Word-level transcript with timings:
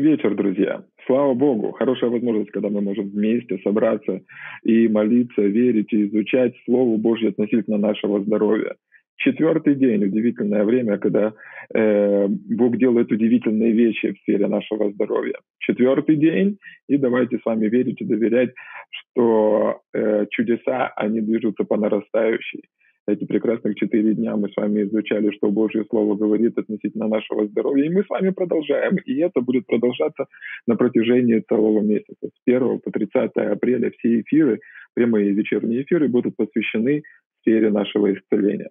Добрый 0.00 0.16
вечер, 0.16 0.34
друзья. 0.34 0.82
Слава 1.04 1.34
Богу, 1.34 1.72
хорошая 1.72 2.08
возможность, 2.08 2.50
когда 2.52 2.70
мы 2.70 2.80
можем 2.80 3.10
вместе 3.10 3.58
собраться 3.58 4.22
и 4.64 4.88
молиться, 4.88 5.42
верить 5.42 5.92
и 5.92 6.06
изучать 6.06 6.54
Слово 6.64 6.96
Божье 6.96 7.28
относительно 7.28 7.76
нашего 7.76 8.22
здоровья. 8.22 8.76
Четвертый 9.16 9.74
день, 9.74 10.02
удивительное 10.02 10.64
время, 10.64 10.96
когда 10.96 11.34
э, 11.74 12.28
Бог 12.28 12.78
делает 12.78 13.12
удивительные 13.12 13.72
вещи 13.72 14.12
в 14.12 14.18
сфере 14.20 14.46
нашего 14.46 14.90
здоровья. 14.90 15.34
Четвертый 15.58 16.16
день, 16.16 16.56
и 16.88 16.96
давайте 16.96 17.36
с 17.36 17.44
вами 17.44 17.66
верить 17.66 18.00
и 18.00 18.06
доверять, 18.06 18.54
что 18.90 19.82
э, 19.92 20.24
чудеса, 20.30 20.94
они 20.96 21.20
движутся 21.20 21.64
по 21.64 21.76
нарастающей 21.76 22.62
эти 23.06 23.24
прекрасных 23.24 23.74
четыре 23.76 24.14
дня 24.14 24.36
мы 24.36 24.48
с 24.50 24.56
вами 24.56 24.82
изучали, 24.82 25.30
что 25.30 25.50
Божье 25.50 25.84
Слово 25.88 26.16
говорит 26.16 26.58
относительно 26.58 27.08
нашего 27.08 27.46
здоровья, 27.46 27.86
и 27.86 27.94
мы 27.94 28.04
с 28.04 28.08
вами 28.08 28.30
продолжаем. 28.30 28.96
И 29.04 29.18
это 29.20 29.40
будет 29.40 29.66
продолжаться 29.66 30.26
на 30.66 30.76
протяжении 30.76 31.42
целого 31.48 31.80
месяца. 31.80 32.14
С 32.22 32.40
1 32.46 32.80
по 32.80 32.90
30 32.90 33.30
апреля 33.36 33.90
все 33.98 34.20
эфиры, 34.20 34.60
прямые 34.94 35.32
вечерние 35.32 35.82
эфиры 35.82 36.08
будут 36.08 36.36
посвящены 36.36 37.02
сфере 37.40 37.70
нашего 37.70 38.12
исцеления. 38.12 38.70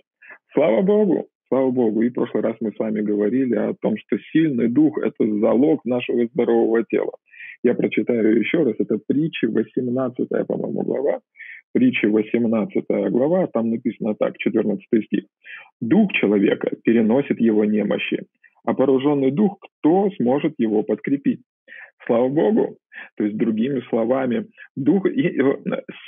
Слава 0.53 0.81
Богу! 0.81 1.27
Слава 1.47 1.71
Богу! 1.71 2.01
И 2.03 2.09
в 2.09 2.13
прошлый 2.13 2.43
раз 2.43 2.55
мы 2.59 2.71
с 2.71 2.79
вами 2.79 3.01
говорили 3.01 3.55
о 3.55 3.73
том, 3.73 3.97
что 3.97 4.17
сильный 4.31 4.67
дух– 4.67 4.97
это 5.03 5.25
залог 5.39 5.83
нашего 5.85 6.25
здорового 6.27 6.83
тела. 6.83 7.13
Я 7.63 7.73
прочитаю 7.73 8.39
еще 8.39 8.63
раз, 8.63 8.75
это 8.79 8.99
притча 9.05 9.47
18, 9.47 10.27
по-моему, 10.47 10.83
глава, 10.83 11.19
притчи 11.74 12.06
18 12.06 12.86
глава, 13.12 13.48
там 13.48 13.69
написано 13.69 14.16
так, 14.16 14.38
14 14.38 14.83
стих. 15.06 15.25
«Дух 15.81 16.12
человека 16.13 16.71
переносит 16.83 17.39
его 17.39 17.66
немощи, 17.66 18.25
а 18.66 18.74
пораженный 18.74 19.31
дух, 19.31 19.57
кто 19.60 20.10
сможет 20.18 20.54
его 20.57 20.83
подкрепить?» 20.83 21.42
Слава 22.06 22.30
Богу! 22.30 22.77
То 23.18 23.24
есть, 23.24 23.38
другими 23.38 23.81
словами, 23.89 24.48
дух, 24.75 25.06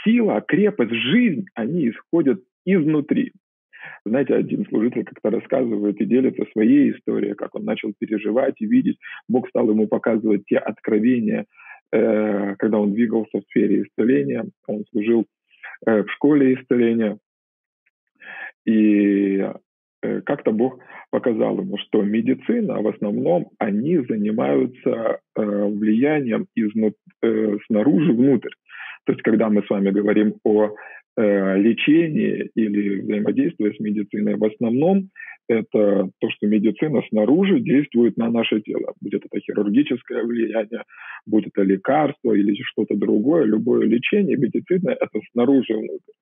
сила, 0.03 0.43
крепость, 0.45 0.93
жизнь, 0.93 1.45
они 1.53 1.89
исходят 1.89 2.41
изнутри. 2.65 3.33
Знаете, 4.05 4.35
один 4.35 4.65
служитель 4.65 5.03
как-то 5.03 5.29
рассказывает 5.29 5.99
и 6.01 6.05
делится 6.05 6.45
своей 6.51 6.91
историей, 6.91 7.33
как 7.33 7.55
он 7.55 7.65
начал 7.65 7.93
переживать 7.97 8.55
и 8.59 8.65
видеть. 8.65 8.97
Бог 9.27 9.47
стал 9.49 9.69
ему 9.69 9.87
показывать 9.87 10.43
те 10.45 10.57
откровения, 10.57 11.45
э, 11.91 12.55
когда 12.57 12.79
он 12.79 12.93
двигался 12.93 13.39
в 13.39 13.43
сфере 13.49 13.83
исцеления. 13.83 14.45
Он 14.67 14.83
служил 14.91 15.25
Э, 15.25 15.40
в 15.85 16.07
школе 16.09 16.53
исцеления. 16.55 17.17
И 18.65 19.37
э, 20.03 20.21
как-то 20.21 20.51
Бог 20.51 20.79
показал 21.09 21.59
ему, 21.59 21.77
что 21.77 22.01
медицина 22.01 22.81
в 22.81 22.87
основном, 22.87 23.49
они 23.57 23.97
занимаются 23.97 25.19
э, 25.35 25.41
влиянием 25.41 26.47
изнут, 26.55 26.95
снаружи 27.67 28.13
внутрь. 28.13 28.51
То 29.05 29.13
есть, 29.13 29.23
когда 29.23 29.49
мы 29.49 29.63
с 29.63 29.69
вами 29.69 29.89
говорим 29.89 30.35
о 30.43 30.75
лечении 31.17 32.49
или 32.55 33.01
взаимодействии 33.01 33.75
с 33.75 33.79
медициной, 33.79 34.35
в 34.35 34.43
основном 34.45 35.09
это 35.51 36.09
то, 36.19 36.29
что 36.29 36.47
медицина 36.47 37.01
снаружи 37.09 37.59
действует 37.59 38.17
на 38.17 38.29
наше 38.29 38.61
тело. 38.61 38.93
Будет 39.01 39.25
это 39.25 39.39
хирургическое 39.39 40.23
влияние, 40.23 40.83
будет 41.25 41.51
это 41.53 41.63
лекарство 41.63 42.33
или 42.33 42.55
что-то 42.63 42.95
другое, 42.95 43.43
любое 43.45 43.85
лечение, 43.85 44.37
медицина– 44.37 44.89
это 44.99 45.19
снаружи 45.31 45.73
внутрь. 45.73 46.13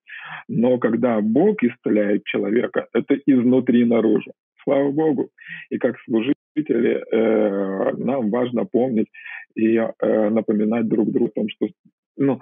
Но 0.47 0.77
когда 0.77 1.21
Бог 1.21 1.61
исцеляет 1.63 2.23
человека, 2.25 2.87
это 2.93 3.15
изнутри 3.25 3.85
наружу. 3.85 4.31
Слава 4.63 4.91
Богу. 4.91 5.29
И 5.69 5.77
как 5.77 5.95
служители 6.05 7.03
э, 7.11 7.93
нам 7.97 8.29
важно 8.29 8.65
помнить 8.65 9.07
и 9.55 9.75
э, 9.75 10.29
напоминать 10.29 10.87
друг 10.87 11.11
другу 11.11 11.27
о 11.27 11.39
том, 11.39 11.49
что 11.49 11.67
ну, 12.17 12.39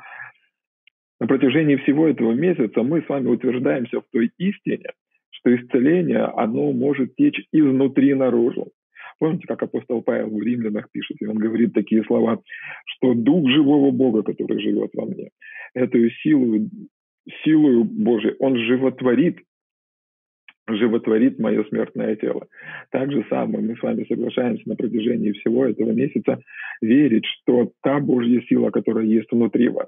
на 1.20 1.28
протяжении 1.28 1.76
всего 1.78 2.08
этого 2.08 2.34
месяца 2.34 2.84
мы 2.84 3.02
с 3.02 3.10
вами 3.10 3.28
утверждаемся 3.28 4.02
в 4.02 4.06
той 4.12 4.32
истине, 4.38 4.92
что 5.32 5.56
исцеление, 5.56 6.26
оно 6.26 6.72
может 6.72 7.16
течь 7.16 7.48
изнутри 7.52 8.14
наружу. 8.14 8.72
Помните, 9.20 9.48
как 9.48 9.64
апостол 9.64 10.04
Павел 10.04 10.30
в 10.30 10.42
Римлянах 10.42 10.92
пишет, 10.92 11.18
и 11.20 11.26
он 11.26 11.38
говорит 11.38 11.74
такие 11.74 12.04
слова, 12.04 12.40
что 12.86 13.16
дух 13.16 13.50
живого 13.50 13.90
Бога, 13.90 14.22
который 14.22 14.62
живет 14.62 14.92
во 14.94 15.06
мне, 15.06 15.30
эту 15.74 16.10
силу, 16.22 16.70
силу 17.44 17.84
Божию, 17.84 18.36
он 18.40 18.58
животворит 18.58 19.40
животворит 20.70 21.40
мое 21.40 21.64
смертное 21.66 22.18
тело. 22.18 22.46
Так 22.92 23.10
же 23.12 23.26
самое 23.30 23.64
мы 23.64 23.78
с 23.78 23.82
вами 23.82 24.06
соглашаемся 24.08 24.68
на 24.68 24.76
протяжении 24.76 25.32
всего 25.32 25.66
этого 25.66 25.92
месяца 25.92 26.42
верить, 26.82 27.26
что 27.26 27.72
та 27.82 28.00
Божья 28.00 28.42
сила, 28.42 28.70
которая 28.70 29.06
есть 29.06 29.32
внутри 29.32 29.70
вас, 29.70 29.88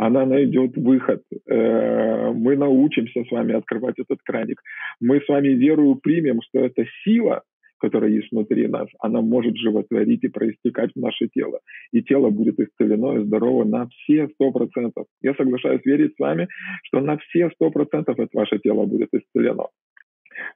она 0.00 0.24
найдет 0.24 0.78
выход. 0.78 1.22
Э, 1.46 2.32
мы 2.32 2.56
научимся 2.56 3.22
с 3.22 3.30
вами 3.30 3.52
открывать 3.54 3.98
этот 3.98 4.18
краник. 4.24 4.58
Мы 4.98 5.20
с 5.20 5.28
вами 5.28 5.48
верую 5.48 5.96
примем, 5.96 6.40
что 6.40 6.60
эта 6.60 6.86
сила, 7.04 7.42
которая 7.78 8.10
есть 8.10 8.32
внутри 8.32 8.66
нас, 8.66 8.88
она 8.98 9.20
может 9.20 9.58
животворить 9.58 10.24
и 10.24 10.28
проистекать 10.28 10.92
в 10.94 11.00
наше 11.00 11.28
тело. 11.28 11.60
И 11.92 12.00
тело 12.02 12.30
будет 12.30 12.58
исцелено 12.58 13.18
и 13.18 13.24
здорово 13.24 13.64
на 13.64 13.88
все 13.88 14.28
сто 14.28 14.50
процентов. 14.52 15.04
Я 15.20 15.34
соглашаюсь 15.34 15.84
верить 15.84 16.14
с 16.16 16.18
вами, 16.18 16.48
что 16.84 17.00
на 17.00 17.18
все 17.18 17.50
сто 17.50 17.70
процентов 17.70 18.18
это 18.18 18.30
ваше 18.32 18.58
тело 18.58 18.86
будет 18.86 19.10
исцелено. 19.12 19.66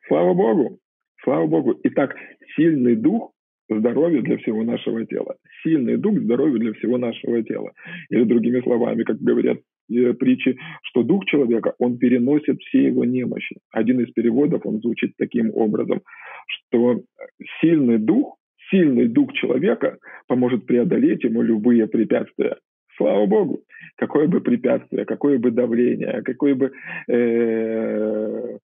Слава 0.08 0.32
Богу! 0.32 0.78
Слава 1.22 1.46
Богу! 1.46 1.78
Итак, 1.84 2.16
сильный 2.56 2.96
дух 2.96 3.33
здоровье 3.78 4.22
для 4.22 4.36
всего 4.38 4.62
нашего 4.62 5.04
тела. 5.06 5.36
Сильный 5.62 5.96
дух– 5.96 6.18
здоровье 6.20 6.58
для 6.58 6.72
всего 6.74 6.98
нашего 6.98 7.42
тела. 7.42 7.72
Или 8.10 8.24
другими 8.24 8.60
словами, 8.60 9.02
как 9.04 9.18
говорят 9.18 9.58
э, 9.90 10.12
притчи, 10.14 10.56
что 10.82 11.02
дух 11.02 11.24
человека, 11.26 11.74
он 11.78 11.98
переносит 11.98 12.60
все 12.60 12.86
его 12.86 13.04
немощи. 13.04 13.56
Один 13.72 14.00
из 14.00 14.12
переводов, 14.12 14.64
он 14.64 14.80
звучит 14.80 15.12
таким 15.16 15.50
образом, 15.54 16.00
что 16.46 17.02
сильный 17.60 17.98
дух, 17.98 18.36
сильный 18.70 19.08
дух 19.08 19.32
человека 19.34 19.98
поможет 20.26 20.66
преодолеть 20.66 21.24
ему 21.24 21.42
любые 21.42 21.86
препятствия. 21.86 22.56
Слава 22.96 23.26
Богу! 23.26 23.60
Какое 23.96 24.28
бы 24.28 24.40
препятствие, 24.40 25.04
какое 25.04 25.38
бы 25.38 25.50
давление, 25.50 26.22
какое 26.22 26.54
бы 26.54 26.72
э, 27.08 28.58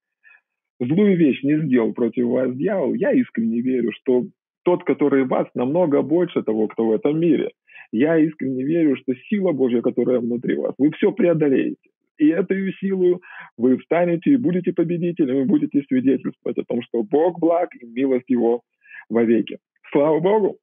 злую 0.81 1.17
вещь 1.17 1.43
не 1.43 1.61
сделал 1.67 1.93
против 1.93 2.27
вас 2.27 2.55
дьявол, 2.57 2.95
я 2.95 3.13
искренне 3.13 3.61
верю, 3.61 3.93
что 3.93 4.25
тот, 4.63 4.85
который 4.85 5.25
вас, 5.25 5.49
намного 5.55 6.03
больше 6.03 6.43
того, 6.43 6.69
кто 6.69 6.87
в 6.87 6.93
этом 6.93 7.19
мире. 7.19 7.51
Я 7.93 8.19
искренне 8.19 8.63
верю, 8.63 8.97
что 8.97 9.15
сила 9.29 9.53
Божья, 9.53 9.83
которая 9.83 10.21
внутри 10.21 10.57
вас, 10.57 10.75
вы 10.79 10.91
все 10.93 11.13
преодолеете. 11.13 11.91
И 12.19 12.29
этой 12.29 12.73
силу 12.75 13.23
вы 13.57 13.79
встанете 13.79 14.33
и 14.33 14.37
будете 14.37 14.73
победителем, 14.73 15.43
и 15.43 15.47
будете 15.47 15.83
свидетельствовать 15.89 16.59
о 16.59 16.65
том, 16.65 16.83
что 16.83 17.03
Бог 17.03 17.41
благ 17.41 17.71
и 17.75 17.87
милость 17.87 18.29
Его 18.29 18.61
вовеки. 19.09 19.59
Слава 19.91 20.21
Богу! 20.21 20.59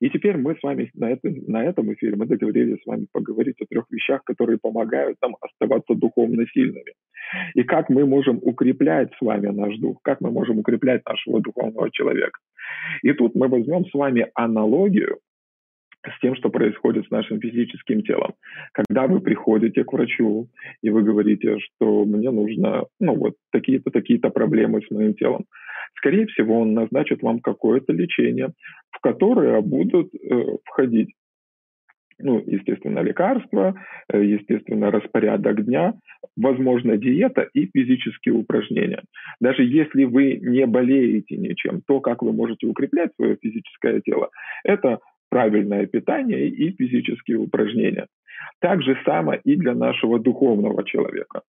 И 0.00 0.10
теперь 0.10 0.36
мы 0.36 0.56
с 0.56 0.62
вами 0.62 0.90
на, 0.94 1.10
этом 1.10 1.34
на 1.46 1.64
этом 1.64 1.92
эфире, 1.94 2.16
мы 2.16 2.26
договорились 2.26 2.82
с 2.82 2.86
вами 2.86 3.06
поговорить 3.12 3.60
о 3.60 3.66
трех 3.66 3.84
вещах, 3.90 4.22
которые 4.24 4.58
помогают 4.58 5.16
нам 5.22 5.36
оставаться 5.40 5.94
духовно 5.94 6.46
сильными. 6.52 6.94
И 7.54 7.62
как 7.62 7.88
мы 7.90 8.06
можем 8.06 8.38
укреплять 8.42 9.10
с 9.18 9.20
вами 9.20 9.48
наш 9.48 9.76
дух, 9.78 9.98
как 10.02 10.20
мы 10.20 10.30
можем 10.30 10.58
укреплять 10.58 11.02
нашего 11.06 11.40
духовного 11.40 11.90
человека. 11.90 12.38
И 13.02 13.12
тут 13.12 13.34
мы 13.34 13.48
возьмем 13.48 13.84
с 13.86 13.94
вами 13.94 14.26
аналогию 14.34 15.18
с 16.10 16.20
тем, 16.20 16.34
что 16.36 16.50
происходит 16.50 17.06
с 17.06 17.10
нашим 17.10 17.40
физическим 17.40 18.02
телом. 18.02 18.34
Когда 18.72 19.06
вы 19.06 19.20
приходите 19.20 19.84
к 19.84 19.92
врачу, 19.92 20.48
и 20.82 20.90
вы 20.90 21.02
говорите, 21.02 21.58
что 21.58 22.04
мне 22.04 22.30
нужно, 22.30 22.84
ну 23.00 23.14
вот, 23.14 23.34
такие-то, 23.52 23.90
такие-то 23.90 24.30
проблемы 24.30 24.82
с 24.82 24.90
моим 24.90 25.14
телом, 25.14 25.44
скорее 25.96 26.26
всего, 26.26 26.60
он 26.60 26.74
назначит 26.74 27.22
вам 27.22 27.40
какое-то 27.40 27.92
лечение, 27.92 28.50
в 28.90 29.00
которое 29.00 29.60
будут 29.60 30.14
э, 30.14 30.56
входить 30.64 31.10
ну, 32.18 32.42
естественно, 32.46 33.00
лекарства, 33.00 33.74
э, 34.10 34.24
естественно, 34.24 34.90
распорядок 34.90 35.64
дня, 35.64 35.94
возможно, 36.36 36.96
диета 36.96 37.48
и 37.52 37.66
физические 37.66 38.34
упражнения. 38.34 39.02
Даже 39.40 39.62
если 39.64 40.04
вы 40.04 40.38
не 40.40 40.66
болеете 40.66 41.36
ничем, 41.36 41.82
то, 41.86 42.00
как 42.00 42.22
вы 42.22 42.32
можете 42.32 42.66
укреплять 42.66 43.10
свое 43.16 43.36
физическое 43.40 44.00
тело, 44.00 44.30
это 44.64 44.98
правильное 45.30 45.86
питание 45.86 46.48
и 46.48 46.72
физические 46.76 47.38
упражнения. 47.38 48.06
Так 48.60 48.82
же 48.82 48.96
самое 49.04 49.40
и 49.44 49.56
для 49.56 49.74
нашего 49.74 50.18
духовного 50.18 50.84
человека. 50.84 51.42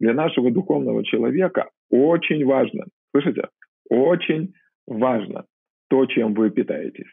Для 0.00 0.14
нашего 0.14 0.50
духовного 0.50 1.04
человека 1.04 1.70
очень 1.90 2.44
важно, 2.44 2.86
слышите, 3.12 3.48
очень 3.88 4.54
важно 4.86 5.44
то, 5.88 6.06
чем 6.06 6.34
вы 6.34 6.50
питаетесь. 6.50 7.10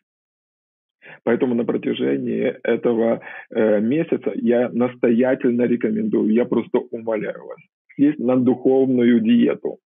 Поэтому 1.23 1.55
на 1.55 1.65
протяжении 1.65 2.55
этого 2.63 3.21
э, 3.49 3.79
месяца 3.79 4.31
я 4.35 4.69
настоятельно 4.69 5.63
рекомендую, 5.63 6.33
я 6.33 6.45
просто 6.45 6.79
умоляю 6.91 7.45
вас, 7.47 7.57
съесть 7.95 8.19
на 8.19 8.37
духовную 8.37 9.19
диету. 9.19 9.79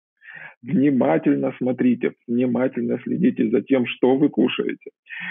Внимательно 0.62 1.52
смотрите, 1.58 2.12
внимательно 2.26 2.98
следите 3.02 3.50
за 3.50 3.60
тем, 3.60 3.86
что 3.86 4.16
вы 4.16 4.30
кушаете. 4.30 4.90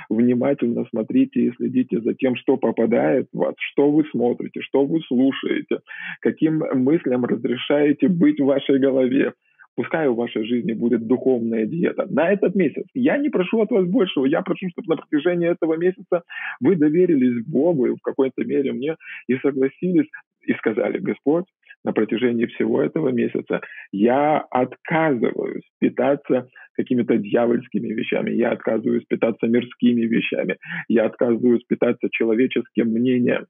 Внимательно 0.09 0.85
смотрите 0.89 1.41
и 1.41 1.51
следите 1.55 2.01
за 2.01 2.13
тем, 2.13 2.35
что 2.35 2.57
попадает 2.57 3.27
в 3.33 3.37
вас, 3.37 3.55
что 3.57 3.89
вы 3.89 4.05
смотрите, 4.11 4.61
что 4.61 4.85
вы 4.85 5.01
слушаете, 5.01 5.79
каким 6.21 6.59
мыслям 6.73 7.25
разрешаете 7.25 8.09
быть 8.09 8.39
в 8.39 8.45
вашей 8.45 8.79
голове. 8.79 9.33
Пускай 9.75 10.07
в 10.07 10.15
вашей 10.15 10.45
жизни 10.45 10.73
будет 10.73 11.07
духовная 11.07 11.65
диета. 11.65 12.05
На 12.07 12.31
этот 12.31 12.53
месяц 12.53 12.85
я 12.93 13.17
не 13.17 13.29
прошу 13.29 13.61
от 13.61 13.71
вас 13.71 13.87
большего. 13.87 14.25
Я 14.25 14.43
прошу, 14.43 14.69
чтобы 14.69 14.95
на 14.95 15.01
протяжении 15.01 15.49
этого 15.49 15.77
месяца 15.77 16.21
вы 16.59 16.75
доверились 16.75 17.43
Богу 17.47 17.87
и 17.87 17.95
в 17.95 18.01
какой-то 18.03 18.45
мере 18.45 18.71
мне 18.71 18.95
и 19.27 19.35
согласились 19.37 20.07
и 20.45 20.53
сказали, 20.53 20.99
Господь, 20.99 21.45
на 21.83 21.91
протяжении 21.91 22.45
всего 22.45 22.81
этого 22.81 23.09
месяца 23.09 23.61
я 23.91 24.39
отказываюсь 24.39 25.63
питаться 25.79 26.47
какими-то 26.75 27.17
дьявольскими 27.17 27.93
вещами, 27.93 28.31
я 28.31 28.51
отказываюсь 28.51 29.05
питаться 29.07 29.47
мирскими 29.47 30.01
вещами, 30.01 30.57
я 30.87 31.05
отказываюсь 31.05 31.63
питаться 31.67 32.07
человеческим 32.11 32.87
мнением. 32.87 33.45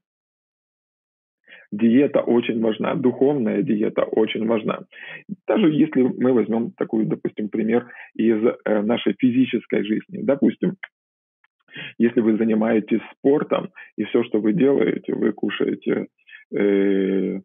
Диета 1.72 2.22
очень 2.22 2.62
важна, 2.62 2.94
духовная 2.94 3.63
диета 3.63 4.04
очень 4.04 4.46
важна. 4.46 4.82
Даже 5.48 5.72
если 5.72 6.02
мы 6.02 6.32
возьмем 6.32 6.72
такой, 6.78 7.06
допустим, 7.06 7.50
пример 7.50 7.88
из 8.13 8.38
э, 8.46 8.82
нашей 8.84 9.16
физической 9.18 9.84
жизни. 9.84 10.20
Допустим, 10.22 10.75
если 11.98 12.22
вы 12.22 12.38
занимаетесь 12.38 13.02
спортом, 13.18 13.70
и 13.98 14.04
все, 14.04 14.24
что 14.24 14.40
вы 14.40 14.54
делаете, 14.54 15.16
вы 15.16 15.32
кушаете 15.32 16.08
э, 16.56 17.40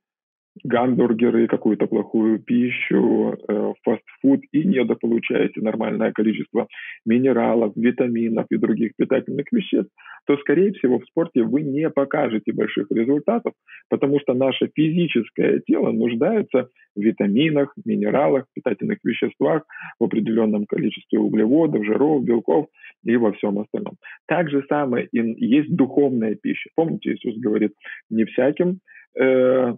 гамбургеры, 0.65 1.47
какую-то 1.47 1.87
плохую 1.87 2.39
пищу, 2.39 3.37
э, 3.49 3.73
фастфуд 3.83 4.41
и 4.53 4.65
недополучаете 4.65 5.61
нормальное 5.61 6.13
количество 6.13 6.67
минералов, 7.07 7.73
витаминов 7.77 8.47
и 8.51 8.57
других 8.57 8.93
питательных 8.97 9.47
веществ, 9.53 9.91
то, 10.27 10.37
скорее 10.39 10.73
всего, 10.73 10.99
в 10.99 11.05
спорте 11.05 11.43
вы 11.43 11.63
не 11.63 11.89
покажете 11.91 12.53
больших 12.53 12.87
результатов, 12.91 13.53
потому 13.89 14.21
что 14.21 14.35
наше 14.35 14.71
физическое 14.75 15.61
тело 15.67 15.93
нуждается 15.93 16.69
в 16.95 17.01
витаминах, 17.01 17.73
минералах, 17.85 18.45
питательных 18.55 18.99
веществах, 19.05 19.63
в 19.99 20.05
определенном 20.05 20.67
количестве 20.67 21.19
углеводов, 21.19 21.85
жиров, 21.85 22.25
белков 22.25 22.67
и 23.05 23.17
во 23.17 23.33
всем 23.33 23.59
остальном. 23.59 23.95
Так 24.27 24.51
же 24.51 24.65
самое 24.69 25.09
и 25.13 25.47
есть 25.47 25.75
духовная 25.75 26.35
пища. 26.35 26.71
Помните, 26.75 27.15
Иисус 27.15 27.37
говорит, 27.39 27.73
не 28.11 28.25
всяким 28.25 28.81
э, 29.19 29.75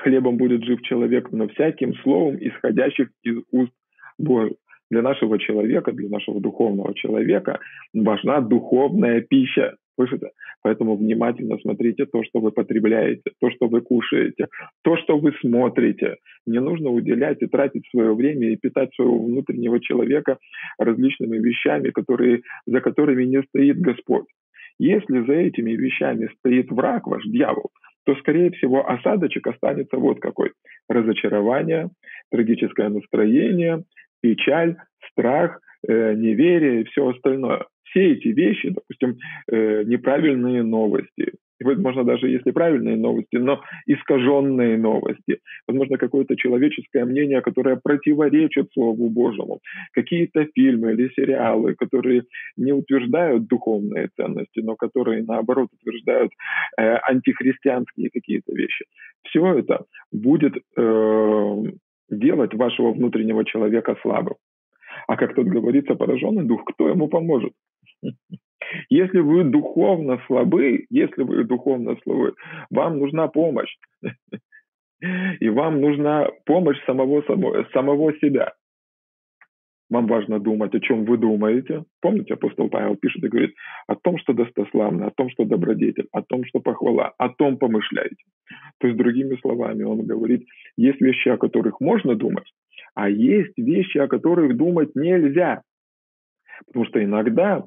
хлебом 0.00 0.36
будет 0.36 0.64
жив 0.64 0.82
человек, 0.82 1.30
но 1.32 1.48
всяким 1.48 1.94
словом, 2.02 2.36
исходящих 2.40 3.08
из 3.22 3.38
уст 3.50 3.72
Божьих. 4.18 4.56
Для 4.90 5.02
нашего 5.02 5.38
человека, 5.38 5.92
для 5.92 6.08
нашего 6.08 6.40
духовного 6.40 6.94
человека 6.94 7.60
важна 7.92 8.40
духовная 8.40 9.20
пища. 9.20 9.76
Слышите? 9.96 10.30
Поэтому 10.62 10.96
внимательно 10.96 11.58
смотрите 11.58 12.06
то, 12.06 12.22
что 12.24 12.40
вы 12.40 12.52
потребляете, 12.52 13.32
то, 13.40 13.50
что 13.50 13.68
вы 13.68 13.80
кушаете, 13.80 14.46
то, 14.82 14.96
что 14.96 15.18
вы 15.18 15.34
смотрите. 15.40 16.16
Не 16.46 16.60
нужно 16.60 16.90
уделять 16.90 17.42
и 17.42 17.46
тратить 17.46 17.86
свое 17.90 18.14
время 18.14 18.50
и 18.50 18.56
питать 18.56 18.94
своего 18.94 19.18
внутреннего 19.18 19.80
человека 19.80 20.38
различными 20.78 21.38
вещами, 21.38 21.90
которые, 21.90 22.42
за 22.66 22.80
которыми 22.80 23.24
не 23.24 23.42
стоит 23.42 23.80
Господь. 23.80 24.26
Если 24.78 25.26
за 25.26 25.32
этими 25.32 25.72
вещами 25.72 26.28
стоит 26.38 26.70
враг, 26.70 27.06
ваш 27.06 27.24
дьявол, 27.24 27.70
то, 28.08 28.16
скорее 28.20 28.50
всего, 28.52 28.90
осадочек 28.90 29.46
останется 29.48 29.98
вот 29.98 30.18
какой. 30.18 30.52
Разочарование, 30.88 31.90
трагическое 32.30 32.88
настроение, 32.88 33.84
печаль, 34.22 34.76
страх, 35.10 35.60
э, 35.86 36.14
неверие 36.14 36.80
и 36.80 36.84
все 36.84 37.06
остальное. 37.06 37.66
Все 37.84 38.12
эти 38.12 38.28
вещи, 38.28 38.70
допустим, 38.70 39.18
э, 39.52 39.82
неправильные 39.84 40.62
новости, 40.62 41.34
возможно, 41.64 42.04
даже 42.04 42.28
если 42.28 42.50
правильные 42.50 42.96
новости, 42.96 43.36
но 43.36 43.60
искаженные 43.86 44.76
новости, 44.78 45.40
возможно, 45.66 45.98
какое-то 45.98 46.36
человеческое 46.36 47.04
мнение, 47.04 47.40
которое 47.40 47.76
противоречит 47.76 48.72
Слову 48.72 49.10
Божьему, 49.10 49.60
какие-то 49.92 50.46
фильмы 50.54 50.92
или 50.92 51.10
сериалы, 51.14 51.74
которые 51.74 52.22
не 52.56 52.72
утверждают 52.72 53.46
духовные 53.46 54.08
ценности, 54.16 54.60
но 54.60 54.76
которые, 54.76 55.24
наоборот, 55.24 55.68
утверждают 55.72 56.32
э, 56.78 56.82
антихристианские 56.82 58.10
какие-то 58.10 58.52
вещи. 58.54 58.84
Все 59.24 59.46
это 59.54 59.84
будет 60.12 60.56
э, 60.76 61.56
делать 62.10 62.54
вашего 62.54 62.92
внутреннего 62.92 63.44
человека 63.44 63.96
слабым. 64.02 64.34
А 65.06 65.16
как 65.16 65.34
тут 65.34 65.46
говорится, 65.46 65.94
пораженный 65.94 66.44
дух, 66.44 66.64
кто 66.64 66.88
ему 66.88 67.08
поможет? 67.08 67.52
Если 68.90 69.18
вы 69.20 69.44
духовно 69.44 70.20
слабы, 70.26 70.86
если 70.90 71.22
вы 71.22 71.44
духовно 71.44 71.96
слабы, 72.02 72.34
вам 72.70 72.98
нужна 72.98 73.28
помощь. 73.28 73.74
И 75.40 75.48
вам 75.48 75.80
нужна 75.80 76.28
помощь 76.44 76.78
самого, 76.84 77.22
самого 77.72 78.12
себя. 78.18 78.52
Вам 79.90 80.06
важно 80.06 80.38
думать, 80.38 80.74
о 80.74 80.80
чем 80.80 81.04
вы 81.06 81.16
думаете. 81.16 81.84
Помните, 82.02 82.34
апостол 82.34 82.68
Павел 82.68 82.96
пишет 82.96 83.24
и 83.24 83.28
говорит 83.28 83.54
о 83.86 83.94
том, 83.94 84.18
что 84.18 84.34
достославно, 84.34 85.06
о 85.06 85.10
том, 85.10 85.30
что 85.30 85.44
добродетель, 85.44 86.08
о 86.12 86.20
том, 86.20 86.44
что 86.44 86.60
похвала, 86.60 87.14
о 87.16 87.30
том 87.30 87.56
помышляйте. 87.56 88.16
То 88.80 88.88
есть, 88.88 88.98
другими 88.98 89.36
словами, 89.40 89.84
он 89.84 90.04
говорит, 90.04 90.46
есть 90.76 91.00
вещи, 91.00 91.28
о 91.28 91.38
которых 91.38 91.80
можно 91.80 92.14
думать, 92.14 92.52
а 92.94 93.08
есть 93.08 93.56
вещи, 93.56 93.96
о 93.96 94.08
которых 94.08 94.56
думать 94.56 94.94
нельзя. 94.94 95.62
Потому 96.66 96.84
что 96.84 97.02
иногда 97.02 97.64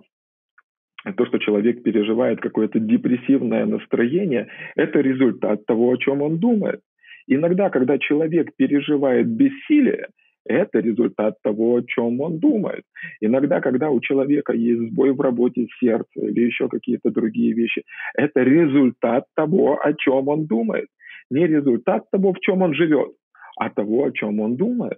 то, 1.03 1.25
что 1.25 1.39
человек 1.39 1.83
переживает 1.83 2.39
какое-то 2.39 2.79
депрессивное 2.79 3.65
настроение, 3.65 4.47
это 4.75 4.99
результат 4.99 5.65
того, 5.65 5.91
о 5.91 5.97
чем 5.97 6.21
он 6.21 6.37
думает. 6.37 6.81
Иногда, 7.27 7.69
когда 7.69 7.97
человек 7.97 8.55
переживает 8.55 9.27
бессилие, 9.27 10.07
это 10.45 10.79
результат 10.79 11.35
того, 11.43 11.75
о 11.75 11.83
чем 11.83 12.19
он 12.21 12.39
думает. 12.39 12.83
Иногда, 13.19 13.61
когда 13.61 13.89
у 13.89 13.99
человека 13.99 14.53
есть 14.53 14.91
сбой 14.91 15.13
в 15.13 15.21
работе 15.21 15.67
сердца 15.79 16.19
или 16.19 16.41
еще 16.41 16.67
какие-то 16.67 17.11
другие 17.11 17.53
вещи, 17.53 17.83
это 18.15 18.41
результат 18.41 19.25
того, 19.35 19.79
о 19.81 19.93
чем 19.93 20.27
он 20.27 20.45
думает. 20.47 20.87
Не 21.29 21.47
результат 21.47 22.09
того, 22.11 22.33
в 22.33 22.39
чем 22.39 22.63
он 22.63 22.73
живет, 22.73 23.11
а 23.57 23.69
того, 23.69 24.05
о 24.05 24.11
чем 24.11 24.39
он 24.39 24.55
думает. 24.55 24.97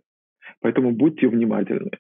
Поэтому 0.62 0.92
будьте 0.92 1.28
внимательны 1.28 1.92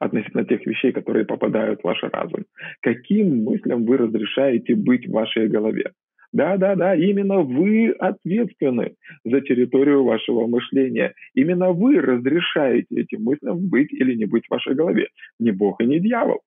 относительно 0.00 0.44
тех 0.44 0.64
вещей, 0.66 0.92
которые 0.92 1.24
попадают 1.24 1.80
в 1.80 1.84
ваш 1.84 2.02
разум. 2.02 2.44
Каким 2.80 3.44
мыслям 3.44 3.84
вы 3.84 3.96
разрешаете 3.96 4.74
быть 4.74 5.06
в 5.06 5.12
вашей 5.12 5.48
голове? 5.48 5.92
Да, 6.32 6.58
да, 6.58 6.74
да, 6.74 6.94
именно 6.94 7.40
вы 7.40 7.90
ответственны 7.90 8.94
за 9.24 9.40
территорию 9.40 10.04
вашего 10.04 10.46
мышления. 10.46 11.14
Именно 11.34 11.72
вы 11.72 12.00
разрешаете 12.00 12.94
этим 12.94 13.24
мыслям 13.24 13.68
быть 13.68 13.92
или 13.92 14.14
не 14.14 14.26
быть 14.26 14.46
в 14.46 14.50
вашей 14.50 14.74
голове. 14.74 15.08
Не 15.38 15.52
Бог 15.52 15.80
и 15.80 15.86
не 15.86 16.00
дьявол. 16.00 16.42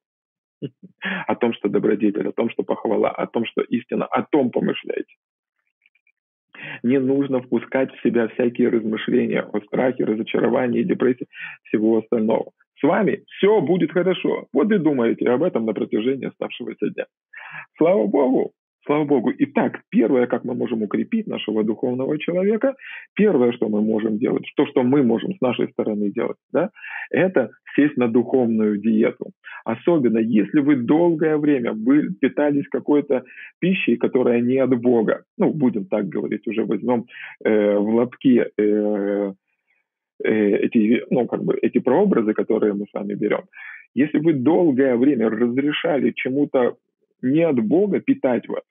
О 1.25 1.35
том, 1.35 1.53
что 1.53 1.69
добродетель, 1.69 2.27
о 2.27 2.31
том, 2.31 2.51
что 2.51 2.61
похвала, 2.61 3.09
о 3.09 3.25
том, 3.25 3.45
что 3.45 3.61
истина, 3.61 4.05
о 4.05 4.21
том 4.21 4.51
помышляйте. 4.51 5.15
Не 6.83 6.99
нужно 6.99 7.41
впускать 7.41 7.91
в 7.91 8.03
себя 8.03 8.27
всякие 8.27 8.69
размышления 8.69 9.41
о 9.41 9.61
страхе, 9.61 10.05
разочаровании, 10.05 10.83
депрессии, 10.83 11.25
всего 11.63 11.97
остального. 11.97 12.51
С 12.81 12.83
вами 12.83 13.23
все 13.37 13.61
будет 13.61 13.91
хорошо. 13.91 14.47
Вот 14.53 14.71
и 14.71 14.77
думаете 14.79 15.29
об 15.29 15.43
этом 15.43 15.65
на 15.65 15.73
протяжении 15.73 16.27
оставшегося 16.27 16.89
дня. 16.89 17.05
Слава 17.77 18.07
Богу! 18.07 18.51
Слава 18.85 19.05
Богу. 19.05 19.31
Итак, 19.37 19.81
первое, 19.89 20.25
как 20.25 20.43
мы 20.43 20.55
можем 20.55 20.81
укрепить 20.81 21.27
нашего 21.27 21.63
духовного 21.63 22.17
человека, 22.17 22.73
первое, 23.13 23.51
что 23.51 23.69
мы 23.69 23.79
можем 23.81 24.17
делать, 24.17 24.45
то, 24.55 24.65
что 24.65 24.81
мы 24.81 25.03
можем 25.03 25.35
с 25.35 25.41
нашей 25.41 25.69
стороны 25.69 26.09
делать, 26.09 26.37
да, 26.51 26.71
это 27.11 27.51
сесть 27.75 27.95
на 27.97 28.07
духовную 28.07 28.79
диету. 28.79 29.33
Особенно, 29.65 30.17
если 30.17 30.61
вы 30.61 30.77
долгое 30.77 31.37
время 31.37 31.73
вы 31.73 32.09
питались 32.09 32.67
какой-то 32.69 33.23
пищей, 33.59 33.97
которая 33.97 34.41
не 34.41 34.57
от 34.57 34.75
Бога. 34.81 35.25
Ну, 35.37 35.53
будем 35.53 35.85
так 35.85 36.09
говорить, 36.09 36.47
уже 36.47 36.65
возьмем 36.65 37.05
э, 37.45 37.77
в 37.77 37.95
лапки 37.95 38.47
Э, 38.57 39.33
эти, 40.23 41.03
ну, 41.09 41.27
как 41.27 41.43
бы 41.43 41.57
эти 41.61 41.79
прообразы, 41.79 42.33
которые 42.33 42.73
мы 42.73 42.85
с 42.85 42.93
вами 42.93 43.13
берем, 43.13 43.43
если 43.93 44.19
вы 44.19 44.33
долгое 44.33 44.95
время 44.95 45.29
разрешали 45.29 46.13
чему-то 46.15 46.77
не 47.21 47.41
от 47.41 47.59
Бога 47.59 47.99
питать 47.99 48.47
вас, 48.47 48.63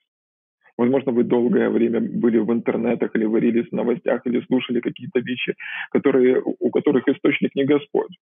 возможно, 0.77 1.11
вы 1.11 1.23
долгое 1.23 1.69
время 1.69 1.99
были 2.01 2.39
в 2.39 2.51
интернетах 2.51 3.15
или 3.15 3.25
варились 3.25 3.69
в 3.69 3.75
новостях, 3.75 4.25
или 4.25 4.41
слушали 4.41 4.79
какие-то 4.79 5.19
вещи, 5.19 5.55
которые, 5.91 6.41
у 6.43 6.69
которых 6.71 7.07
источник 7.07 7.55
не 7.55 7.65
Господь, 7.65 8.17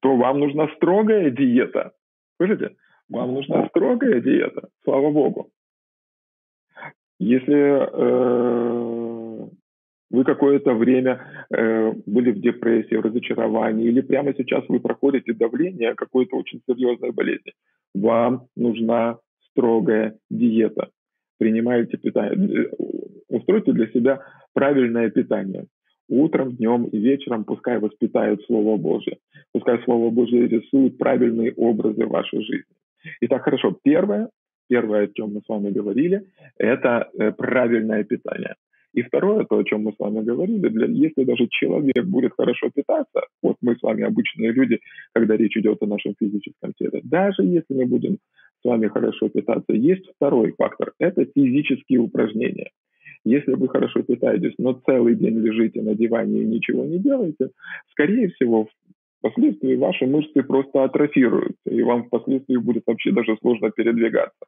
то 0.00 0.16
вам 0.16 0.40
нужна 0.40 0.68
строгая 0.76 1.30
диета. 1.30 1.92
Слышите? 2.36 2.74
Вам 3.08 3.34
нужна 3.34 3.68
строгая 3.68 4.20
диета, 4.20 4.68
слава 4.82 5.10
Богу. 5.10 5.50
Если 7.18 7.54
э, 7.54 9.03
вы 10.14 10.24
какое-то 10.24 10.74
время 10.74 11.18
э, 11.50 11.92
были 12.06 12.30
в 12.30 12.40
депрессии, 12.40 12.94
в 12.94 13.00
разочаровании, 13.00 13.88
или 13.88 14.00
прямо 14.00 14.32
сейчас 14.34 14.64
вы 14.68 14.78
проходите 14.78 15.32
давление 15.32 15.94
какой-то 15.94 16.36
очень 16.36 16.60
серьезной 16.68 17.10
болезни. 17.10 17.52
Вам 17.94 18.46
нужна 18.56 19.18
строгая 19.50 20.16
диета. 20.30 20.88
Принимаете 21.38 21.96
питание, 21.96 22.64
э, 22.64 22.70
устройте 23.28 23.72
для 23.72 23.88
себя 23.88 24.20
правильное 24.52 25.10
питание. 25.10 25.66
Утром, 26.08 26.52
днем 26.52 26.84
и 26.84 26.98
вечером 26.98 27.44
пускай 27.44 27.78
воспитает 27.78 28.40
Слово 28.46 28.76
Божье. 28.76 29.16
Пускай 29.52 29.82
Слово 29.84 30.10
Божье 30.10 30.46
рисует 30.46 30.96
правильные 30.96 31.52
образы 31.56 32.06
вашей 32.06 32.40
жизни. 32.44 32.74
Итак, 33.22 33.42
хорошо. 33.42 33.76
Первое, 33.82 34.28
первое, 34.68 35.04
о 35.04 35.08
чем 35.08 35.34
мы 35.34 35.40
с 35.40 35.48
вами 35.48 35.70
говорили, 35.70 36.22
это 36.56 37.08
э, 37.18 37.32
правильное 37.32 38.04
питание. 38.04 38.54
И 38.94 39.02
второе, 39.02 39.44
то, 39.44 39.58
о 39.58 39.64
чем 39.64 39.82
мы 39.82 39.92
с 39.92 39.98
вами 39.98 40.22
говорили, 40.22 40.68
для, 40.68 40.86
если 40.86 41.24
даже 41.24 41.48
человек 41.48 42.04
будет 42.04 42.32
хорошо 42.36 42.70
питаться, 42.72 43.26
вот 43.42 43.56
мы 43.60 43.74
с 43.74 43.82
вами 43.82 44.04
обычные 44.04 44.52
люди, 44.52 44.78
когда 45.12 45.36
речь 45.36 45.56
идет 45.56 45.82
о 45.82 45.86
нашем 45.86 46.14
физическом 46.18 46.72
теле, 46.78 47.00
даже 47.02 47.42
если 47.42 47.74
мы 47.74 47.86
будем 47.86 48.18
с 48.62 48.64
вами 48.64 48.86
хорошо 48.86 49.28
питаться, 49.28 49.72
есть 49.72 50.08
второй 50.14 50.54
фактор, 50.56 50.92
это 51.00 51.24
физические 51.24 51.98
упражнения. 51.98 52.70
Если 53.24 53.54
вы 53.54 53.68
хорошо 53.68 54.02
питаетесь, 54.02 54.54
но 54.58 54.74
целый 54.86 55.16
день 55.16 55.40
лежите 55.40 55.82
на 55.82 55.96
диване 55.96 56.42
и 56.42 56.46
ничего 56.46 56.84
не 56.84 56.98
делаете, 56.98 57.50
скорее 57.90 58.28
всего, 58.28 58.68
впоследствии 59.18 59.74
ваши 59.74 60.06
мышцы 60.06 60.42
просто 60.44 60.84
атрофируются, 60.84 61.68
и 61.68 61.82
вам 61.82 62.04
впоследствии 62.04 62.58
будет 62.58 62.84
вообще 62.86 63.10
даже 63.10 63.36
сложно 63.40 63.70
передвигаться. 63.70 64.46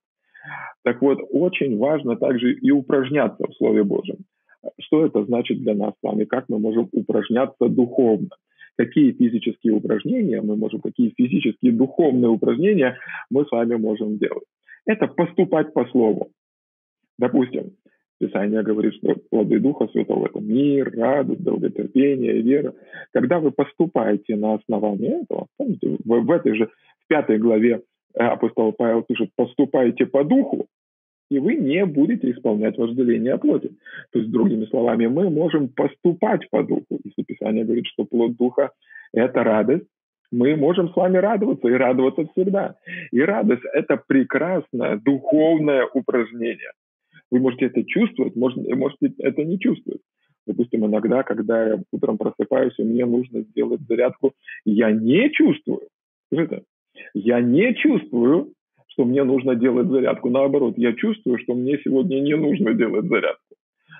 Так 0.84 1.02
вот, 1.02 1.18
очень 1.30 1.76
важно 1.78 2.14
также 2.16 2.52
и 2.52 2.70
упражняться 2.70 3.44
в 3.48 3.54
Слове 3.54 3.82
Божьем. 3.82 4.18
Что 4.80 5.06
это 5.06 5.24
значит 5.24 5.58
для 5.60 5.74
нас 5.74 5.92
с 5.94 6.02
вами? 6.02 6.24
Как 6.24 6.48
мы 6.48 6.58
можем 6.58 6.88
упражняться 6.92 7.68
духовно? 7.68 8.30
Какие 8.76 9.12
физические 9.12 9.72
упражнения 9.72 10.42
мы 10.42 10.56
можем, 10.56 10.80
какие 10.80 11.12
физические 11.16 11.72
духовные 11.72 12.28
упражнения 12.28 12.98
мы 13.30 13.46
с 13.46 13.50
вами 13.50 13.76
можем 13.76 14.18
делать? 14.18 14.44
Это 14.84 15.06
поступать 15.06 15.72
по 15.72 15.86
слову. 15.86 16.30
Допустим, 17.18 17.72
Писание 18.18 18.62
говорит, 18.62 18.94
что 18.94 19.14
плоды 19.30 19.60
Духа 19.60 19.88
Святого– 19.88 20.26
это 20.30 20.40
мир, 20.40 20.90
радость, 20.96 21.42
долготерпение, 21.42 22.40
вера. 22.40 22.74
Когда 23.12 23.38
вы 23.40 23.50
поступаете 23.50 24.36
на 24.36 24.54
основании 24.54 25.22
этого, 25.22 25.48
помните, 25.58 25.98
в, 26.02 26.30
этой 26.30 26.56
же, 26.56 26.66
в 26.66 27.08
пятой 27.08 27.38
главе 27.38 27.82
апостол 28.14 28.72
Павел 28.72 29.02
пишет, 29.02 29.30
поступайте 29.36 30.06
по 30.06 30.24
Духу, 30.24 30.66
и 31.30 31.38
вы 31.38 31.56
не 31.56 31.84
будете 31.84 32.30
исполнять 32.30 32.78
вожделение 32.78 33.38
плоти. 33.38 33.72
То 34.12 34.18
есть, 34.18 34.30
другими 34.30 34.64
словами, 34.66 35.06
мы 35.06 35.30
можем 35.30 35.68
поступать 35.68 36.48
по 36.50 36.62
духу. 36.62 37.00
Если 37.04 37.22
Писание 37.22 37.64
говорит, 37.64 37.86
что 37.86 38.04
плод 38.04 38.36
духа– 38.36 38.70
это 39.12 39.42
радость, 39.42 39.86
мы 40.32 40.56
можем 40.56 40.90
с 40.90 40.96
вами 40.96 41.18
радоваться 41.18 41.68
и 41.68 41.72
радоваться 41.72 42.26
всегда. 42.32 42.76
И 43.12 43.20
радость– 43.20 43.62
это 43.72 44.00
прекрасное 44.06 44.96
духовное 44.96 45.86
упражнение. 45.92 46.72
Вы 47.30 47.40
можете 47.40 47.66
это 47.66 47.84
чувствовать, 47.84 48.36
можете, 48.36 49.12
это 49.18 49.44
не 49.44 49.58
чувствовать. 49.58 50.00
Допустим, 50.46 50.86
иногда, 50.86 51.24
когда 51.24 51.66
я 51.66 51.82
утром 51.90 52.18
просыпаюсь, 52.18 52.78
и 52.78 52.84
мне 52.84 53.04
нужно 53.04 53.40
сделать 53.42 53.80
зарядку, 53.88 54.32
я 54.64 54.92
не 54.92 55.30
чувствую. 55.30 55.88
Скажите, 56.32 56.62
я 57.14 57.40
не 57.40 57.74
чувствую, 57.74 58.52
что 58.96 59.04
мне 59.04 59.24
нужно 59.24 59.54
делать 59.54 59.88
зарядку. 59.88 60.30
Наоборот, 60.30 60.74
я 60.78 60.94
чувствую, 60.94 61.38
что 61.38 61.54
мне 61.54 61.78
сегодня 61.84 62.20
не 62.20 62.34
нужно 62.34 62.72
делать 62.72 63.06
зарядку. 63.06 63.42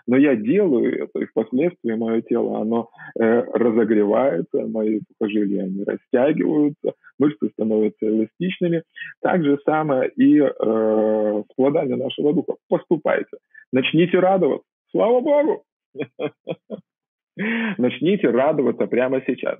Но 0.08 0.16
я 0.16 0.36
делаю 0.36 1.04
это, 1.04 1.18
и 1.18 1.26
впоследствии 1.26 1.92
мое 1.94 2.22
тело, 2.22 2.60
оно 2.60 2.88
э, 3.18 3.42
разогревается, 3.52 4.66
мои 4.66 5.00
сухожилия, 5.08 5.64
они 5.64 5.84
растягиваются, 5.84 6.94
мышцы 7.18 7.48
становятся 7.52 8.06
эластичными. 8.06 8.84
Так 9.20 9.44
же 9.44 9.58
самое 9.64 10.10
и 10.10 10.38
э, 10.38 10.52
с 10.54 11.54
плодами 11.56 11.94
нашего 11.94 12.32
духа. 12.32 12.54
Поступайте. 12.68 13.36
Начните 13.72 14.18
радоваться. 14.18 14.66
Слава 14.92 15.20
Богу! 15.20 15.64
Начните 17.78 18.30
радоваться 18.30 18.86
прямо 18.86 19.20
сейчас. 19.26 19.58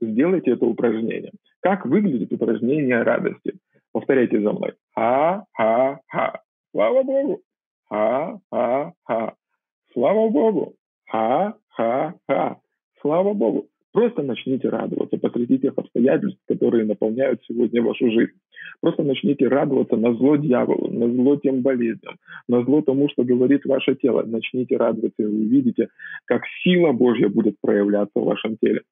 Сделайте 0.00 0.52
это 0.52 0.66
упражнение. 0.66 1.32
Как 1.60 1.86
выглядит 1.86 2.32
упражнение 2.32 3.02
радости? 3.02 3.54
Повторяйте 3.96 4.38
за 4.42 4.52
мной. 4.52 4.72
Ха-ха-ха. 4.94 6.40
Слава 6.70 7.02
Богу. 7.02 7.40
Ха-ха-ха. 7.88 9.34
Слава 9.94 10.28
Богу. 10.28 10.74
Ха-ха-ха. 11.06 12.56
Слава 13.00 13.32
Богу. 13.32 13.68
Просто 13.94 14.22
начните 14.22 14.68
радоваться 14.68 15.16
посреди 15.16 15.58
тех 15.58 15.72
обстоятельств, 15.78 16.38
которые 16.46 16.84
наполняют 16.84 17.40
сегодня 17.48 17.82
вашу 17.82 18.10
жизнь. 18.10 18.34
Просто 18.82 19.02
начните 19.02 19.48
радоваться 19.48 19.96
на 19.96 20.12
зло 20.12 20.36
дьяволу, 20.36 20.92
на 20.92 21.08
зло 21.08 21.36
тем 21.36 21.62
болезням, 21.62 22.16
на 22.48 22.62
зло 22.64 22.82
тому, 22.82 23.08
что 23.08 23.24
говорит 23.24 23.64
ваше 23.64 23.94
тело. 23.94 24.22
Начните 24.24 24.76
радоваться, 24.76 25.22
и 25.22 25.24
вы 25.24 25.46
увидите, 25.46 25.88
как 26.26 26.42
сила 26.62 26.92
Божья 26.92 27.30
будет 27.30 27.54
проявляться 27.62 28.20
в 28.20 28.24
вашем 28.24 28.58
теле 28.58 28.82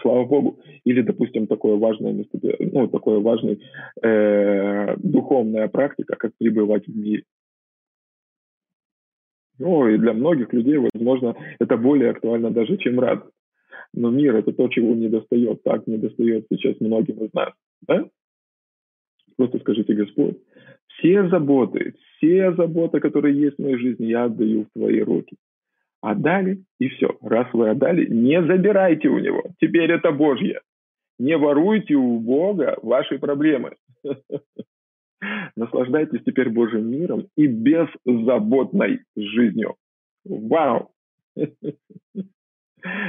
слава 0.00 0.24
богу, 0.24 0.58
или, 0.84 1.02
допустим, 1.02 1.46
такое 1.46 1.76
важное 1.76 2.24
ну, 2.58 2.88
такое 2.88 3.20
важное 3.20 3.58
э, 4.02 4.96
духовная 4.96 5.68
практика, 5.68 6.16
как 6.16 6.32
пребывать 6.38 6.86
в 6.86 6.96
мире. 6.96 7.24
Ну, 9.58 9.88
и 9.88 9.96
для 9.96 10.12
многих 10.12 10.52
людей, 10.52 10.76
возможно, 10.76 11.34
это 11.58 11.76
более 11.76 12.10
актуально 12.10 12.50
даже, 12.50 12.76
чем 12.76 13.00
радость. 13.00 13.32
Но 13.94 14.10
мир– 14.10 14.36
это 14.36 14.52
то, 14.52 14.68
чего 14.68 14.94
не 14.94 15.08
достает, 15.08 15.62
так 15.62 15.86
не 15.86 15.96
достает 15.96 16.46
сейчас 16.50 16.78
многим 16.80 17.24
из 17.24 17.32
нас, 17.32 17.52
да? 17.86 18.04
Просто 19.36 19.58
скажите, 19.60 19.94
Господь, 19.94 20.36
все 20.88 21.28
заботы, 21.28 21.94
все 22.16 22.52
заботы, 22.54 23.00
которые 23.00 23.40
есть 23.40 23.56
в 23.56 23.62
моей 23.62 23.76
жизни, 23.76 24.06
я 24.06 24.24
отдаю 24.24 24.64
в 24.64 24.78
Твои 24.78 25.00
руки 25.00 25.36
отдали, 26.10 26.62
и 26.78 26.88
все. 26.88 27.16
Раз 27.20 27.46
вы 27.52 27.70
отдали, 27.70 28.06
не 28.06 28.42
забирайте 28.42 29.08
у 29.08 29.18
него. 29.18 29.42
Теперь 29.60 29.90
это 29.90 30.12
Божье. 30.12 30.60
Не 31.18 31.36
воруйте 31.36 31.94
у 31.94 32.20
Бога 32.20 32.76
ваши 32.82 33.18
проблемы. 33.18 33.74
Наслаждайтесь 35.56 36.22
теперь 36.24 36.50
Божьим 36.50 36.90
миром 36.90 37.26
и 37.36 37.46
беззаботной 37.46 39.00
жизнью. 39.16 39.76
Вау! 40.24 40.90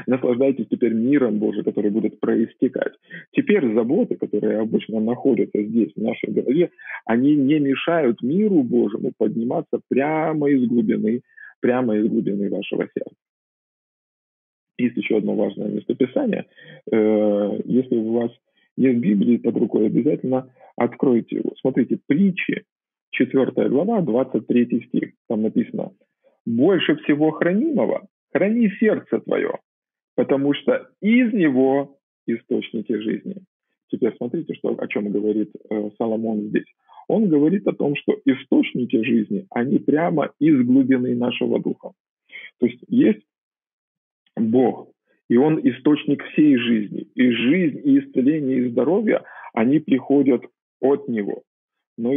Наслаждайтесь 0.08 0.68
теперь 0.70 0.94
миром 0.94 1.38
Божьим, 1.38 1.64
который 1.64 1.92
будет 1.92 2.20
проистекать. 2.20 2.94
Теперь 3.32 3.74
заботы, 3.74 4.16
которые 4.16 4.60
обычно 4.60 5.00
находятся 5.00 5.62
здесь, 5.62 5.92
в 5.96 6.02
нашей 6.02 6.32
голове, 6.32 6.72
они 7.06 7.36
не 7.36 7.60
мешают 7.60 8.22
миру 8.24 8.64
Божьему 8.64 9.12
подниматься 9.18 9.80
прямо 9.90 10.50
из 10.50 10.68
глубины 10.68 11.22
прямо 11.60 11.96
из 11.98 12.08
глубины 12.08 12.50
вашего 12.50 12.88
сердца. 12.94 13.16
Есть 14.78 14.98
еще 14.98 15.18
одно 15.18 15.36
важное 15.36 15.70
местописание. 15.70 16.46
Э, 16.92 17.60
если 17.66 17.96
у 17.96 18.14
вас 18.14 18.32
есть 18.76 19.00
Библия 19.00 19.40
под 19.40 19.58
рукой, 19.58 19.88
обязательно 19.88 20.54
откройте 20.76 21.38
его. 21.38 21.54
Смотрите, 21.60 22.00
притчи, 22.06 22.64
4 23.12 23.70
глава, 23.70 24.02
23 24.02 24.88
стих. 24.88 25.14
Там 25.28 25.42
написано, 25.42 25.92
«Больше 26.46 26.96
всего 26.98 27.32
хранимого 27.32 28.08
храни 28.32 28.70
сердце 28.80 29.20
твое, 29.20 29.58
потому 30.16 30.54
что 30.54 30.88
из 31.02 31.34
него 31.34 31.98
источники 32.28 32.94
жизни». 32.94 33.38
Теперь 33.90 34.16
смотрите, 34.18 34.54
что, 34.56 34.76
о 34.78 34.88
чем 34.88 35.12
говорит 35.12 35.50
э, 35.70 35.90
Соломон 35.98 36.50
здесь 36.50 36.66
он 37.08 37.30
говорит 37.30 37.68
о 37.68 37.74
том, 37.74 37.96
что 37.96 38.18
источники 38.26 39.02
жизни, 39.04 39.46
они 39.52 39.80
прямо 39.80 40.32
из 40.40 40.66
глубины 40.66 41.16
нашего 41.16 41.60
духа. 41.60 41.92
То 42.60 42.66
есть 42.66 42.80
есть 42.88 43.24
Бог, 44.36 44.90
и 45.30 45.38
Он 45.38 45.60
источник 45.60 46.24
всей 46.24 46.58
жизни. 46.58 47.08
И 47.16 47.30
жизнь, 47.32 47.82
и 47.84 48.00
исцеление, 48.00 48.60
и 48.60 48.70
здоровье, 48.70 49.24
они 49.54 49.80
приходят 49.80 50.44
от 50.82 51.08
Него. 51.08 51.44
Но 51.98 52.14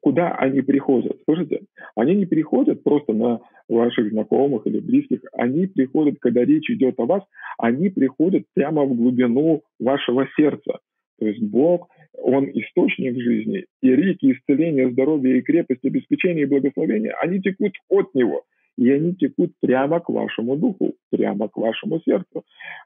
куда 0.00 0.34
они 0.34 0.60
приходят? 0.60 1.18
Слушайте, 1.24 1.62
они 1.96 2.14
не 2.14 2.26
приходят 2.26 2.82
просто 2.82 3.14
на 3.14 3.40
ваших 3.68 4.10
знакомых 4.10 4.66
или 4.66 4.80
близких, 4.80 5.20
они 5.32 5.66
приходят, 5.66 6.16
когда 6.20 6.44
речь 6.44 6.68
идет 6.68 7.00
о 7.00 7.06
вас, 7.06 7.22
они 7.56 7.88
приходят 7.88 8.44
прямо 8.52 8.84
в 8.84 8.94
глубину 8.94 9.62
вашего 9.80 10.28
сердца. 10.36 10.78
То 11.18 11.26
есть 11.26 11.40
Бог 11.40 11.88
он 12.18 12.50
источник 12.50 13.20
жизни, 13.20 13.66
и 13.82 13.88
реки 13.94 14.32
исцеления, 14.32 14.90
здоровья 14.90 15.36
и 15.36 15.42
крепости, 15.42 15.86
обеспечения 15.86 16.42
и 16.42 16.46
благословения, 16.46 17.14
они 17.20 17.40
текут 17.40 17.72
от 17.88 18.14
него. 18.14 18.44
И 18.76 18.90
они 18.90 19.14
текут 19.14 19.52
прямо 19.60 20.00
к 20.00 20.08
вашему 20.08 20.56
духу, 20.56 20.94
прямо 21.10 21.48
к 21.48 21.56
вашему 21.56 22.00
сердцу. 22.00 22.42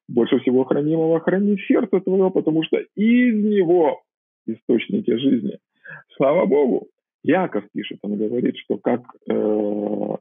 Больше 0.07 0.39
всего 0.41 0.65
хранимого 0.65 1.19
храни 1.21 1.57
сердце 1.67 2.01
твое, 2.01 2.31
потому 2.31 2.63
что 2.63 2.77
из 2.95 3.35
него 3.43 4.03
источники 4.47 5.17
жизни. 5.17 5.59
Слава 6.17 6.45
Богу! 6.47 6.89
Яков 7.23 7.65
пишет, 7.73 7.99
он 8.03 8.17
говорит, 8.17 8.57
что 8.59 8.77
как 8.77 9.03
э, 9.29 10.17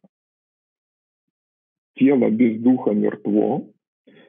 тело 1.95 2.29
без 2.29 2.61
духа 2.61 2.91
мертво, 2.91 3.67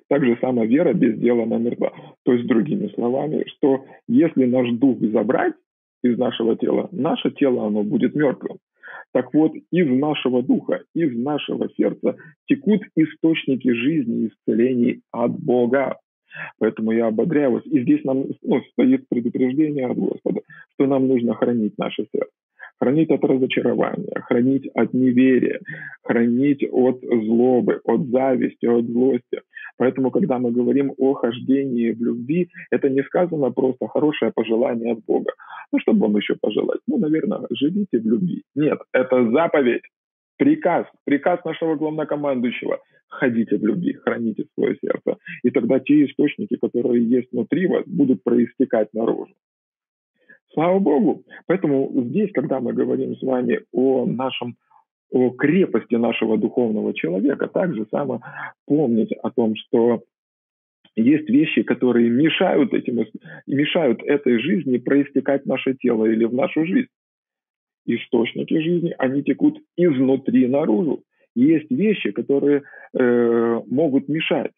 так 0.09 0.25
же 0.25 0.37
само 0.41 0.65
вера 0.65 0.93
без 0.93 1.19
дела 1.19 1.45
она 1.45 1.59
мертва. 1.59 1.93
То 2.25 2.33
есть, 2.33 2.47
другими 2.47 2.89
словами, 2.95 3.45
что 3.57 3.85
если 4.09 4.45
наш 4.45 4.71
дух 4.73 4.99
забрать 5.01 5.55
из 6.03 6.17
нашего 6.19 6.57
тела, 6.57 6.89
наше 6.93 7.31
тело, 7.31 7.67
оно 7.67 7.83
будет 7.83 8.15
мертвым. 8.15 8.59
Так 9.13 9.33
вот, 9.33 9.53
из 9.71 9.89
нашего 9.89 10.43
духа, 10.43 10.83
из 10.95 11.17
нашего 11.17 11.69
сердца 11.77 12.17
текут 12.47 12.83
источники 12.97 13.71
жизни 13.73 14.25
и 14.25 14.29
исцелений 14.29 15.01
от 15.13 15.33
Бога. 15.39 15.99
Поэтому 16.59 16.93
я 16.93 17.07
ободряю 17.07 17.53
вас. 17.53 17.67
И 17.67 17.81
здесь 17.81 18.05
нам 18.05 18.27
ну, 18.43 18.63
стоит 18.73 19.09
предупреждение 19.09 19.87
от 19.87 19.97
Господа, 19.97 20.43
что 20.75 20.87
нам 20.87 21.09
нужно 21.09 21.35
хранить 21.35 21.79
наше 21.79 22.07
сердце 22.13 22.31
хранить 22.81 23.11
от 23.11 23.25
разочарования, 23.25 24.23
хранить 24.25 24.69
от 24.75 24.95
неверия, 24.95 25.61
хранить 26.03 26.65
от 26.71 27.01
злобы, 27.03 27.81
от 27.85 28.07
зависти, 28.07 28.67
от 28.67 28.87
злости. 28.87 29.43
Поэтому, 29.79 30.11
когда 30.11 30.39
мы 30.39 30.51
говорим 30.51 30.93
о 30.99 31.15
хождении 31.15 31.93
в 31.93 32.03
любви, 32.03 32.51
это 32.71 32.91
не 32.91 33.03
сказано 33.05 33.51
просто 33.51 33.87
хорошее 33.87 34.33
пожелание 34.35 34.93
от 34.93 35.05
Бога. 35.07 35.33
Ну, 35.73 35.79
что 35.79 35.93
бы 35.93 36.01
вам 36.01 36.17
еще 36.17 36.35
пожелать? 36.41 36.81
Ну, 36.87 36.99
наверное, 36.99 37.47
живите 37.51 37.99
в 37.99 38.07
любви. 38.07 38.43
Нет, 38.55 38.79
это 38.93 39.31
заповедь, 39.31 39.83
приказ, 40.37 40.87
приказ 41.05 41.45
нашего 41.45 41.77
главнокомандующего. 41.77 42.79
Ходите 43.09 43.57
в 43.57 43.65
любви, 43.65 43.95
храните 43.95 44.45
свое 44.55 44.77
сердце. 44.83 45.17
И 45.43 45.51
тогда 45.51 45.79
те 45.79 46.05
источники, 46.05 46.57
которые 46.57 47.09
есть 47.09 47.33
внутри 47.33 47.67
вас, 47.67 47.85
будут 47.87 48.23
проистекать 48.23 48.93
наружу. 48.93 49.33
Слава 50.53 50.79
Богу. 50.79 51.23
Поэтому 51.47 51.91
здесь, 51.95 52.33
когда 52.33 52.59
мы 52.61 52.73
говорим 52.73 53.15
с 53.17 53.23
вами 53.23 53.61
о 53.73 54.07
нашем 54.07 54.57
о 55.11 55.31
крепости 55.31 55.95
нашего 55.95 56.37
духовного 56.37 56.95
человека, 56.95 57.49
также 57.49 57.87
само 57.91 58.21
помнить 58.67 59.13
о 59.23 59.31
том, 59.31 59.55
что 59.57 60.03
есть 60.97 61.29
вещи, 61.29 61.63
которые 61.63 62.11
мешают 62.11 62.75
этим, 62.75 63.07
мешают 63.47 64.03
этой 64.03 64.39
жизни 64.41 64.79
проистекать 64.79 65.45
в 65.45 65.47
наше 65.47 65.75
тело 65.75 66.05
или 66.07 66.25
в 66.25 66.35
нашу 66.35 66.67
жизнь. 66.67 66.89
Источники 67.87 68.61
жизни, 68.61 68.95
они 68.99 69.23
текут 69.23 69.59
изнутри 69.77 70.47
наружу. 70.47 71.05
Есть 71.35 71.71
вещи, 71.71 72.11
которые 72.11 72.63
э, 72.93 73.61
могут 73.67 74.09
мешать 74.09 74.53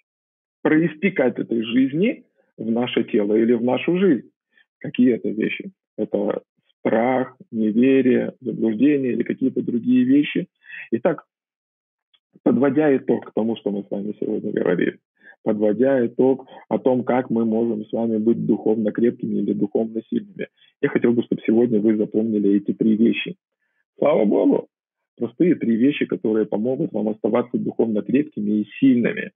проистекать 0.63 1.39
этой 1.39 1.63
жизни 1.63 2.25
в 2.57 2.71
наше 2.71 3.05
тело 3.05 3.35
или 3.35 3.53
в 3.53 3.63
нашу 3.63 3.99
жизнь. 3.99 4.31
Какие 4.79 5.15
это 5.15 5.29
вещи? 5.29 5.71
Это 5.97 6.43
страх, 6.81 7.37
неверие, 7.51 8.35
заблуждение 8.41 9.13
или 9.13 9.23
какие-то 9.23 9.63
другие 9.63 10.05
вещи. 10.05 10.49
Итак, 10.91 11.25
подводя 12.43 12.97
итог 12.97 13.27
к 13.27 13.35
тому, 13.35 13.57
что 13.57 13.71
мы 13.71 13.85
с 13.85 13.91
вами 13.91 14.15
сегодня 14.21 14.53
говорили, 14.53 14.99
подводя 15.43 16.05
итог 16.07 16.47
о 16.69 16.79
том, 16.79 17.05
как 17.05 17.31
мы 17.31 17.45
можем 17.45 17.85
с 17.85 17.93
вами 17.93 18.19
быть 18.19 18.45
духовно 18.47 18.93
крепкими 18.93 19.39
или 19.39 19.53
духовно 19.53 20.03
сильными, 20.11 20.49
я 20.81 20.89
хотел 20.89 21.13
бы, 21.13 21.23
чтобы 21.23 21.43
сегодня 21.47 21.81
вы 21.81 21.97
запомнили 21.97 22.57
эти 22.57 22.73
три 22.73 22.97
вещи. 22.97 23.37
Слава 23.99 24.25
Богу! 24.25 24.69
Простые 25.17 25.55
три 25.55 25.77
вещи, 25.77 26.07
которые 26.07 26.47
помогут 26.47 26.93
вам 26.93 27.11
оставаться 27.11 27.59
духовно 27.59 28.01
крепкими 28.01 28.63
и 28.63 28.69
сильными, 28.79 29.33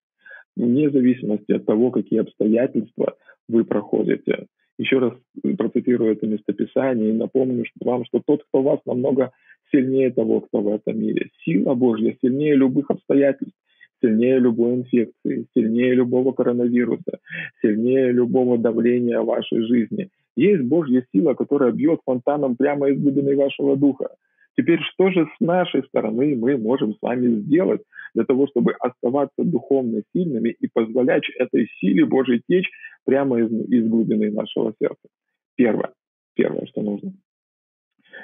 вне 0.56 0.88
зависимости 0.88 1.52
от 1.52 1.66
того, 1.66 1.90
какие 1.90 2.20
обстоятельства 2.20 3.16
вы 3.48 3.64
проходите. 3.64 4.46
Еще 4.78 4.98
раз 4.98 5.12
процитирую 5.56 6.12
это 6.12 6.26
местописание 6.26 7.10
и 7.10 7.16
напомню 7.16 7.64
вам, 7.80 8.04
что 8.06 8.20
тот, 8.24 8.42
кто 8.44 8.62
вас 8.62 8.80
намного 8.86 9.30
сильнее 9.70 10.10
того, 10.10 10.40
кто 10.40 10.60
в 10.60 10.68
этом 10.68 10.98
мире. 10.98 11.30
Сила 11.44 11.74
Божья 11.74 12.16
сильнее 12.20 12.56
любых 12.56 12.90
обстоятельств, 12.90 13.56
сильнее 14.02 14.38
любой 14.38 14.74
инфекции, 14.74 15.46
сильнее 15.54 15.94
любого 15.94 16.32
коронавируса, 16.32 17.18
сильнее 17.62 18.12
любого 18.12 18.58
давления 18.58 19.20
в 19.20 19.26
вашей 19.26 19.62
жизни. 19.62 20.10
Есть 20.36 20.62
Божья 20.62 21.06
сила, 21.12 21.34
которая 21.34 21.70
бьет 21.72 22.00
фонтаном 22.04 22.56
прямо 22.56 22.88
из 22.88 23.00
глубины 23.00 23.36
вашего 23.36 23.76
духа. 23.76 24.08
Теперь 24.56 24.80
что 24.92 25.10
же 25.10 25.26
с 25.36 25.40
нашей 25.40 25.82
стороны 25.84 26.36
мы 26.36 26.56
можем 26.56 26.94
с 26.94 27.02
вами 27.02 27.40
сделать 27.40 27.82
для 28.14 28.24
того, 28.24 28.46
чтобы 28.46 28.72
оставаться 28.78 29.42
духовно 29.42 30.02
сильными 30.12 30.50
и 30.50 30.68
позволять 30.72 31.24
этой 31.38 31.68
силе 31.80 32.04
Божьей 32.06 32.42
течь 32.48 32.70
прямо 33.04 33.40
из, 33.40 33.50
из 33.50 33.88
глубины 33.88 34.30
нашего 34.30 34.72
сердца? 34.80 35.08
Первое. 35.56 35.92
Первое, 36.34 36.66
что 36.66 36.82
нужно. 36.82 37.12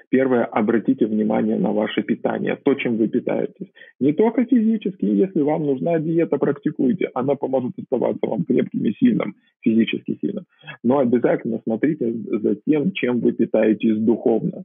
Первое, 0.08 0.44
обратите 0.44 1.06
внимание 1.06 1.56
на 1.56 1.72
ваше 1.72 2.02
питание, 2.02 2.56
то, 2.56 2.74
чем 2.74 2.96
вы 2.96 3.08
питаетесь. 3.08 3.72
Не 3.98 4.12
только 4.12 4.44
физически, 4.44 5.04
если 5.04 5.40
вам 5.40 5.66
нужна 5.66 5.98
диета, 5.98 6.36
практикуйте. 6.38 7.10
Она 7.14 7.34
поможет 7.34 7.72
оставаться 7.78 8.26
вам 8.26 8.44
крепким 8.44 8.84
и 8.84 8.92
сильным, 8.92 9.34
физически 9.60 10.18
сильным. 10.20 10.46
Но 10.82 10.98
обязательно 10.98 11.60
смотрите 11.64 12.12
за 12.12 12.56
тем, 12.66 12.92
чем 12.92 13.20
вы 13.20 13.32
питаетесь 13.32 13.98
духовно. 13.98 14.64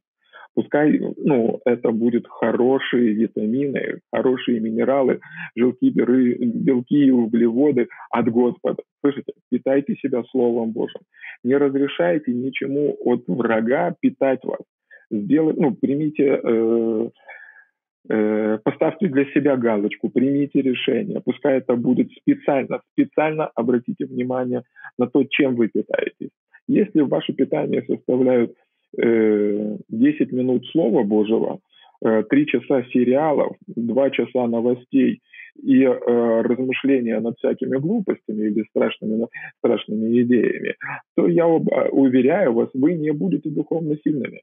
Пускай 0.55 1.01
ну, 1.17 1.59
это 1.65 1.91
будут 1.91 2.27
хорошие 2.29 3.11
витамины, 3.13 3.99
хорошие 4.11 4.61
минералы, 4.61 5.19
желки, 5.53 5.89
белки 5.89 7.07
и 7.07 7.11
углеводы 7.11 7.89
от 8.09 8.29
Господа. 8.29 8.81
Слышите, 9.01 9.33
питайте 9.51 9.95
себя 9.95 10.23
Словом 10.31 10.71
Божьим. 10.71 11.01
Не 11.43 11.57
разрешайте 11.57 12.31
ничему 12.31 12.95
от 13.03 13.25
врага 13.27 13.95
питать 13.99 14.45
вас. 14.45 14.61
Сделать, 15.11 15.57
ну, 15.57 15.75
примите 15.75 16.39
э, 16.41 17.09
э, 18.09 18.57
поставьте 18.63 19.07
для 19.09 19.25
себя 19.25 19.57
галочку, 19.57 20.09
примите 20.09 20.61
решение. 20.61 21.19
Пускай 21.19 21.57
это 21.57 21.75
будет 21.75 22.11
специально, 22.13 22.79
специально 22.93 23.47
обратите 23.55 24.05
внимание 24.05 24.63
на 24.97 25.07
то, 25.07 25.25
чем 25.25 25.55
вы 25.55 25.67
питаетесь. 25.67 26.31
Если 26.67 27.01
ваше 27.01 27.33
питание 27.33 27.83
составляет 27.85 28.55
10 28.97 29.03
э, 29.03 30.35
минут 30.35 30.65
Слова 30.67 31.03
Божьего, 31.03 31.59
3 32.01 32.21
э, 32.29 32.45
часа 32.45 32.83
сериалов, 32.93 33.55
2 33.67 34.09
часа 34.11 34.47
новостей 34.47 35.21
и 35.61 35.83
э, 35.83 36.41
размышления 36.41 37.19
над 37.19 37.37
всякими 37.37 37.77
глупостями 37.77 38.47
или 38.47 38.65
страшными, 38.69 39.27
страшными 39.59 40.21
идеями, 40.21 40.75
то 41.15 41.27
я 41.27 41.47
уверяю 41.47 42.53
вас, 42.53 42.69
вы 42.73 42.93
не 42.93 43.11
будете 43.11 43.49
духовно 43.49 43.97
сильными. 44.03 44.41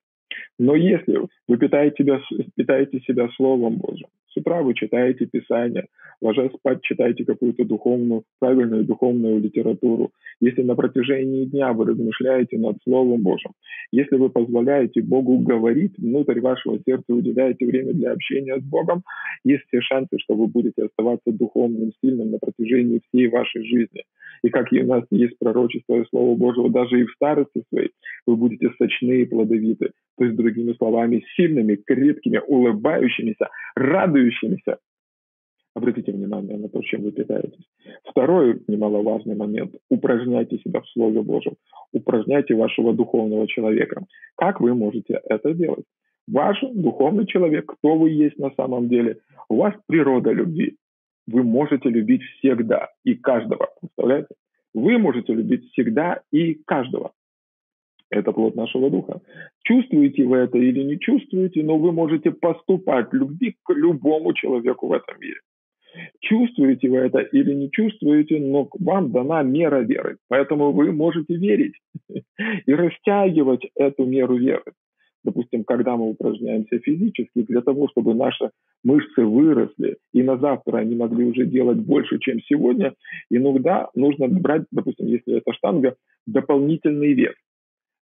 Но 0.58 0.74
если 0.74 1.20
вы 1.48 1.58
питаете 1.58 2.04
себя, 2.04 2.20
питаете 2.56 3.00
себя 3.00 3.28
Словом 3.36 3.76
Божьим, 3.76 4.08
с 4.32 4.36
утра 4.36 4.62
вы 4.62 4.74
читаете 4.74 5.26
Писание, 5.26 5.86
ложась 6.20 6.52
спать, 6.52 6.82
читаете 6.82 7.24
какую-то 7.24 7.64
духовную, 7.64 8.24
правильную 8.38 8.84
духовную 8.84 9.40
литературу, 9.40 10.10
если 10.40 10.62
на 10.62 10.74
протяжении 10.74 11.44
дня 11.44 11.72
вы 11.72 11.86
размышляете 11.86 12.58
над 12.58 12.76
Словом 12.84 13.22
Божьим, 13.22 13.52
если 13.92 14.16
вы 14.16 14.30
позволяете 14.30 15.02
Богу 15.02 15.38
говорить 15.38 15.98
внутрь 15.98 16.40
вашего 16.40 16.78
сердца, 16.86 17.14
уделяете 17.14 17.66
время 17.66 17.92
для 17.92 18.12
общения 18.12 18.58
с 18.58 18.62
Богом, 18.62 19.02
есть 19.44 19.64
все 19.68 19.80
шансы, 19.80 20.18
что 20.18 20.34
вы 20.34 20.46
будете 20.46 20.84
оставаться 20.84 21.30
духовным, 21.30 21.92
сильным 22.00 22.30
на 22.30 22.38
протяжении 22.38 23.02
всей 23.08 23.28
вашей 23.28 23.64
жизни. 23.64 24.04
И 24.42 24.48
как 24.48 24.72
и 24.72 24.82
у 24.82 24.86
нас 24.86 25.04
есть 25.10 25.38
пророчество 25.38 26.00
и 26.00 26.04
Слово 26.10 26.36
Божьего, 26.36 26.70
даже 26.70 27.00
и 27.00 27.04
в 27.04 27.12
старости 27.12 27.62
своей 27.68 27.90
вы 28.26 28.36
будете 28.36 28.70
сочны 28.78 29.22
и 29.22 29.24
плодовиты. 29.24 29.90
То 30.18 30.24
есть, 30.24 30.36
другими 30.36 30.72
словами, 30.74 31.24
сильными, 31.36 31.76
крепкими, 31.76 32.40
улыбающимися, 32.46 33.48
радующимися. 33.74 34.21
Обратите 35.74 36.12
внимание 36.12 36.58
на 36.58 36.68
то, 36.68 36.82
чем 36.82 37.02
вы 37.02 37.12
питаетесь. 37.12 37.64
Второй 38.04 38.62
немаловажный 38.68 39.34
момент. 39.34 39.74
Упражняйте 39.88 40.58
себя 40.58 40.80
в 40.82 40.88
Слове 40.90 41.22
Божьем. 41.22 41.54
Упражняйте 41.92 42.54
вашего 42.54 42.92
духовного 42.92 43.48
человека. 43.48 44.04
Как 44.36 44.60
вы 44.60 44.74
можете 44.74 45.20
это 45.24 45.54
делать? 45.54 45.84
Ваш 46.28 46.58
духовный 46.74 47.26
человек, 47.26 47.66
кто 47.66 47.96
вы 47.96 48.10
есть 48.10 48.38
на 48.38 48.50
самом 48.50 48.88
деле, 48.88 49.18
у 49.48 49.56
вас 49.56 49.74
природа 49.86 50.30
любви. 50.30 50.76
Вы 51.26 51.42
можете 51.42 51.88
любить 51.88 52.22
всегда 52.22 52.90
и 53.04 53.14
каждого. 53.14 53.70
Представляете? 53.80 54.34
Вы 54.74 54.98
можете 54.98 55.32
любить 55.32 55.70
всегда 55.70 56.20
и 56.30 56.54
каждого. 56.66 57.12
Это 58.12 58.30
плод 58.32 58.54
нашего 58.56 58.90
духа. 58.90 59.22
Чувствуете 59.64 60.24
вы 60.24 60.36
это 60.36 60.58
или 60.58 60.82
не 60.82 60.98
чувствуете, 60.98 61.62
но 61.62 61.78
вы 61.78 61.92
можете 61.92 62.30
поступать 62.30 63.06
любви 63.12 63.56
к 63.64 63.72
любому 63.72 64.34
человеку 64.34 64.88
в 64.88 64.92
этом 64.92 65.18
мире. 65.18 65.40
Чувствуете 66.20 66.90
вы 66.90 66.98
это 66.98 67.20
или 67.20 67.54
не 67.54 67.70
чувствуете, 67.70 68.38
но 68.38 68.68
вам 68.80 69.12
дана 69.12 69.42
мера 69.42 69.80
веры. 69.80 70.18
Поэтому 70.28 70.72
вы 70.72 70.92
можете 70.92 71.36
верить 71.36 71.72
и 72.66 72.74
растягивать 72.74 73.66
эту 73.76 74.04
меру 74.04 74.36
веры. 74.36 74.72
Допустим, 75.24 75.64
когда 75.64 75.96
мы 75.96 76.10
упражняемся 76.10 76.80
физически, 76.80 77.42
для 77.42 77.62
того, 77.62 77.88
чтобы 77.92 78.12
наши 78.12 78.50
мышцы 78.84 79.24
выросли, 79.24 79.96
и 80.12 80.22
на 80.22 80.36
завтра 80.36 80.78
они 80.78 80.96
могли 80.96 81.24
уже 81.24 81.46
делать 81.46 81.78
больше, 81.78 82.18
чем 82.18 82.40
сегодня, 82.42 82.92
иногда 83.30 83.88
нужно 83.94 84.28
брать, 84.28 84.64
допустим, 84.70 85.06
если 85.06 85.38
это 85.38 85.52
штанга, 85.54 85.94
дополнительный 86.26 87.14
вес 87.14 87.34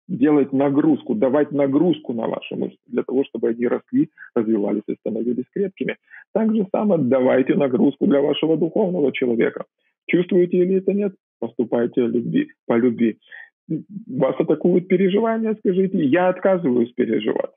делать 0.09 0.53
нагрузку, 0.53 1.14
давать 1.14 1.53
нагрузку 1.53 2.12
на 2.12 2.27
ваши 2.27 2.55
мышцы 2.55 2.79
для 2.87 3.03
того, 3.03 3.25
чтобы 3.25 3.49
они 3.49 3.66
росли, 3.66 4.11
развивались 4.35 4.83
и 4.88 4.95
становились 5.01 5.47
крепкими. 5.53 5.97
Так 6.33 6.55
же 6.55 6.66
самое 6.73 7.03
давайте 7.03 7.55
нагрузку 7.55 8.07
для 8.07 8.21
вашего 8.21 8.57
духовного 8.57 9.12
человека. 9.12 9.64
Чувствуете 10.09 10.59
или 10.59 10.77
это 10.77 10.92
нет, 10.92 11.14
поступайте 11.40 12.03
любви, 12.03 12.49
по 12.66 12.77
любви. 12.77 13.19
Вас 13.69 14.37
атакуют 14.38 14.87
переживания, 14.87 15.57
скажите, 15.59 16.05
я 16.05 16.29
отказываюсь 16.29 16.92
переживать. 16.92 17.51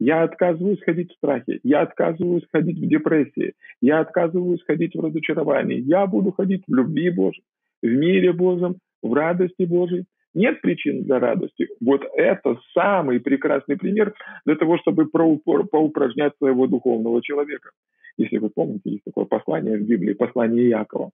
Я 0.00 0.24
отказываюсь 0.24 0.82
ходить 0.82 1.12
в 1.12 1.16
страхе, 1.16 1.60
я 1.62 1.82
отказываюсь 1.82 2.44
ходить 2.52 2.78
в 2.78 2.86
депрессии, 2.86 3.54
я 3.80 4.00
отказываюсь 4.00 4.62
ходить 4.64 4.94
в 4.94 5.00
разочаровании. 5.00 5.80
Я 5.80 6.06
буду 6.06 6.32
ходить 6.32 6.64
в 6.66 6.74
любви 6.74 7.10
Божьей, 7.10 7.44
в 7.80 7.86
мире 7.86 8.32
Божьем, 8.32 8.76
в 9.02 9.12
радости 9.14 9.62
Божьей. 9.62 10.04
Нет 10.34 10.60
причин 10.60 11.04
для 11.04 11.20
радости. 11.20 11.68
Вот 11.80 12.02
это 12.16 12.58
самый 12.72 13.20
прекрасный 13.20 13.76
пример 13.76 14.14
для 14.44 14.56
того, 14.56 14.78
чтобы 14.78 15.06
поупражнять 15.06 16.36
своего 16.38 16.66
духовного 16.66 17.22
человека. 17.22 17.70
Если 18.16 18.38
вы 18.38 18.50
помните, 18.50 18.90
есть 18.90 19.04
такое 19.04 19.26
послание 19.26 19.76
в 19.76 19.82
Библии, 19.82 20.14
послание 20.14 20.68
Иакова. 20.70 21.10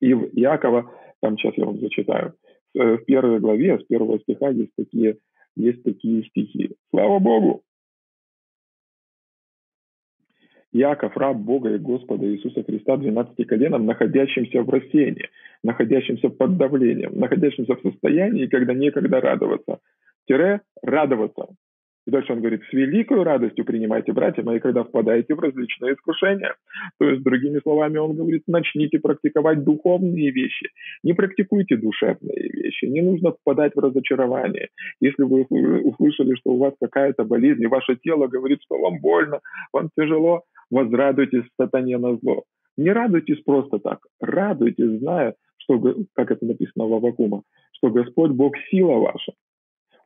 И 0.00 0.14
в 0.14 0.26
Иакова, 0.34 0.90
там 1.20 1.38
сейчас 1.38 1.54
я 1.56 1.64
вам 1.64 1.80
зачитаю, 1.80 2.34
в 2.74 2.98
первой 2.98 3.40
главе, 3.40 3.78
с 3.78 3.84
первого 3.84 4.18
стиха 4.20 4.50
есть 4.50 4.72
такие, 4.76 5.16
есть 5.56 5.82
такие 5.82 6.24
стихи. 6.24 6.76
Слава 6.90 7.18
Богу! 7.18 7.62
Яков, 10.72 11.16
раб 11.16 11.36
Бога 11.36 11.74
и 11.74 11.78
Господа 11.78 12.26
Иисуса 12.26 12.62
Христа, 12.62 12.96
12 12.96 13.46
коленом, 13.46 13.86
находящимся 13.86 14.62
в 14.62 14.70
рассеянии, 14.70 15.28
находящимся 15.62 16.30
под 16.30 16.56
давлением, 16.56 17.18
находящимся 17.18 17.74
в 17.74 17.82
состоянии, 17.82 18.46
когда 18.46 18.72
некогда 18.74 19.20
радоваться. 19.20 19.78
Тире 20.26 20.60
радоваться. 20.82 21.48
И 22.06 22.10
дальше 22.10 22.32
он 22.32 22.40
говорит, 22.40 22.62
с 22.68 22.72
великой 22.72 23.22
радостью 23.22 23.64
принимайте, 23.64 24.12
братья 24.12 24.42
мои, 24.42 24.58
когда 24.58 24.82
впадаете 24.82 25.34
в 25.34 25.40
различные 25.40 25.94
искушения. 25.94 26.56
То 26.98 27.08
есть, 27.08 27.22
другими 27.22 27.60
словами, 27.60 27.98
он 27.98 28.16
говорит, 28.16 28.42
начните 28.48 28.98
практиковать 28.98 29.62
духовные 29.62 30.32
вещи, 30.32 30.70
не 31.04 31.12
практикуйте 31.12 31.76
душевные 31.76 32.50
вещи, 32.52 32.86
не 32.86 33.02
нужно 33.02 33.32
впадать 33.32 33.76
в 33.76 33.78
разочарование. 33.78 34.68
Если 35.00 35.22
вы 35.22 35.42
услышали, 35.44 36.34
что 36.34 36.50
у 36.50 36.58
вас 36.58 36.74
какая-то 36.80 37.24
болезнь, 37.24 37.62
и 37.62 37.68
ваше 37.68 37.94
тело 37.96 38.26
говорит, 38.26 38.58
что 38.64 38.78
вам 38.78 38.98
больно, 39.00 39.40
вам 39.72 39.88
тяжело, 39.96 40.42
возрадуйтесь 40.72 41.44
сатане 41.60 41.98
на 41.98 42.16
зло. 42.16 42.42
Не 42.76 42.90
радуйтесь 42.90 43.42
просто 43.44 43.78
так, 43.78 43.98
радуйтесь, 44.20 44.98
зная, 44.98 45.34
что, 45.58 45.78
как 46.14 46.30
это 46.32 46.44
написано 46.44 46.86
в 46.86 46.94
Авакума, 46.94 47.42
что 47.72 47.90
Господь 47.90 48.30
Бог 48.30 48.54
сила 48.70 48.94
ваша, 48.94 49.32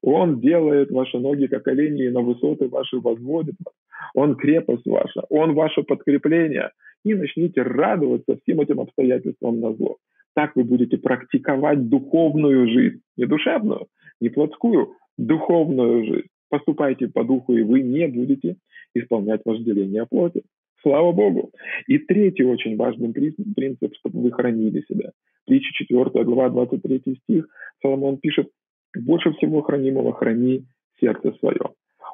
он 0.03 0.41
делает 0.41 0.91
ваши 0.91 1.19
ноги, 1.19 1.47
как 1.47 1.67
олени, 1.69 2.05
и 2.05 2.11
на 2.11 2.21
высоты 2.21 2.69
ваши 2.69 2.99
возводит 2.99 3.55
вас. 3.65 3.75
Он 4.15 4.37
крепость 4.37 4.87
ваша, 4.87 5.23
Он 5.31 5.55
ваше 5.55 5.83
подкрепление. 5.83 6.71
И 7.05 7.15
начните 7.15 7.63
радоваться 7.63 8.37
всем 8.43 8.61
этим 8.61 8.81
обстоятельствам 8.81 9.61
на 9.61 9.73
зло. 9.75 9.97
Так 10.35 10.55
вы 10.55 10.65
будете 10.65 10.99
практиковать 10.99 11.89
духовную 11.89 12.69
жизнь. 12.69 13.01
Не 13.17 13.27
душевную, 13.27 13.87
не 14.21 14.29
плотскую, 14.29 14.93
духовную 15.17 16.05
жизнь. 16.05 16.29
Поступайте 16.51 17.09
по 17.09 17.25
духу, 17.25 17.57
и 17.57 17.63
вы 17.63 17.81
не 17.81 18.07
будете 18.07 18.57
исполнять 18.95 19.41
вожделение 19.45 20.07
плоти. 20.07 20.43
Слава 20.87 21.11
Богу. 21.11 21.51
И 21.89 21.99
третий 21.99 22.45
очень 22.45 22.77
важный 22.77 23.13
принцип, 23.13 23.93
чтобы 23.97 24.23
вы 24.23 24.31
хранили 24.31 24.85
себя. 24.89 25.11
Притча 25.45 25.73
4 25.73 26.25
глава 26.25 26.49
23 26.49 27.19
стих. 27.25 27.49
Соломон 27.83 28.19
пишет, 28.19 28.51
больше 28.97 29.33
всего 29.33 29.63
хранимого 29.63 30.13
храни 30.13 30.65
сердце 31.01 31.33
свое. 31.41 31.59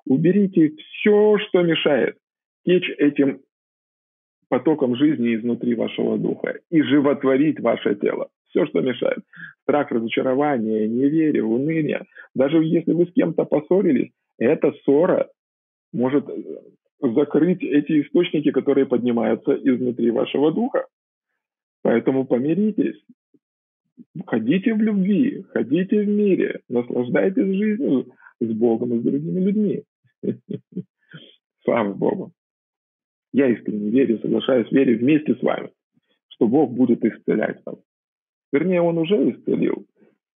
Уберите 0.06 0.70
все, 0.70 1.37
что 1.37 1.61
мешает 1.61 2.16
течь 2.64 2.88
этим 2.96 3.42
потоком 4.48 4.96
жизни 4.96 5.37
изнутри 5.37 5.74
вашего 5.74 6.16
духа 6.16 6.58
и 6.70 6.80
животворить 6.80 7.61
ваше 7.61 7.94
тело. 7.96 8.30
Все, 8.48 8.64
что 8.64 8.80
мешает. 8.80 9.18
Страх, 9.64 9.90
разочарование, 9.90 10.88
неверие, 10.88 11.44
уныние. 11.44 12.06
Даже 12.35 12.64
если 12.64 12.92
вы 12.92 13.04
с 13.04 13.12
кем-то 13.12 13.44
поссорились, 13.44 14.12
эта 14.38 14.72
ссора 14.82 15.28
может 15.92 16.26
э, 16.30 16.42
закрыть 17.02 17.62
эти 17.62 18.02
источники, 18.02 18.50
которые 18.50 18.86
поднимаются 18.86 19.52
изнутри 19.54 20.10
вашего 20.10 20.52
духа. 20.52 20.86
Поэтому 21.82 22.24
помиритесь, 22.24 23.02
Ходите 24.26 24.74
в 24.74 24.80
любви, 24.80 25.42
ходите 25.52 26.02
в 26.02 26.08
мире, 26.08 26.60
наслаждайтесь 26.68 27.56
жизнью 27.56 28.12
с 28.40 28.52
Богом 28.52 28.94
и 28.94 28.98
с 28.98 29.02
другими 29.02 29.40
людьми. 29.40 29.82
Слава 31.64 31.92
Богу. 31.92 32.32
Я 33.32 33.48
искренне 33.48 33.90
верю, 33.90 34.18
соглашаюсь, 34.18 34.70
верю 34.70 34.98
вместе 34.98 35.34
с 35.34 35.42
вами, 35.42 35.70
что 36.28 36.46
Бог 36.46 36.72
будет 36.72 37.04
исцелять 37.04 37.60
вас. 37.64 37.76
Вернее, 38.52 38.82
Он 38.82 38.98
уже 38.98 39.30
исцелил 39.30 39.86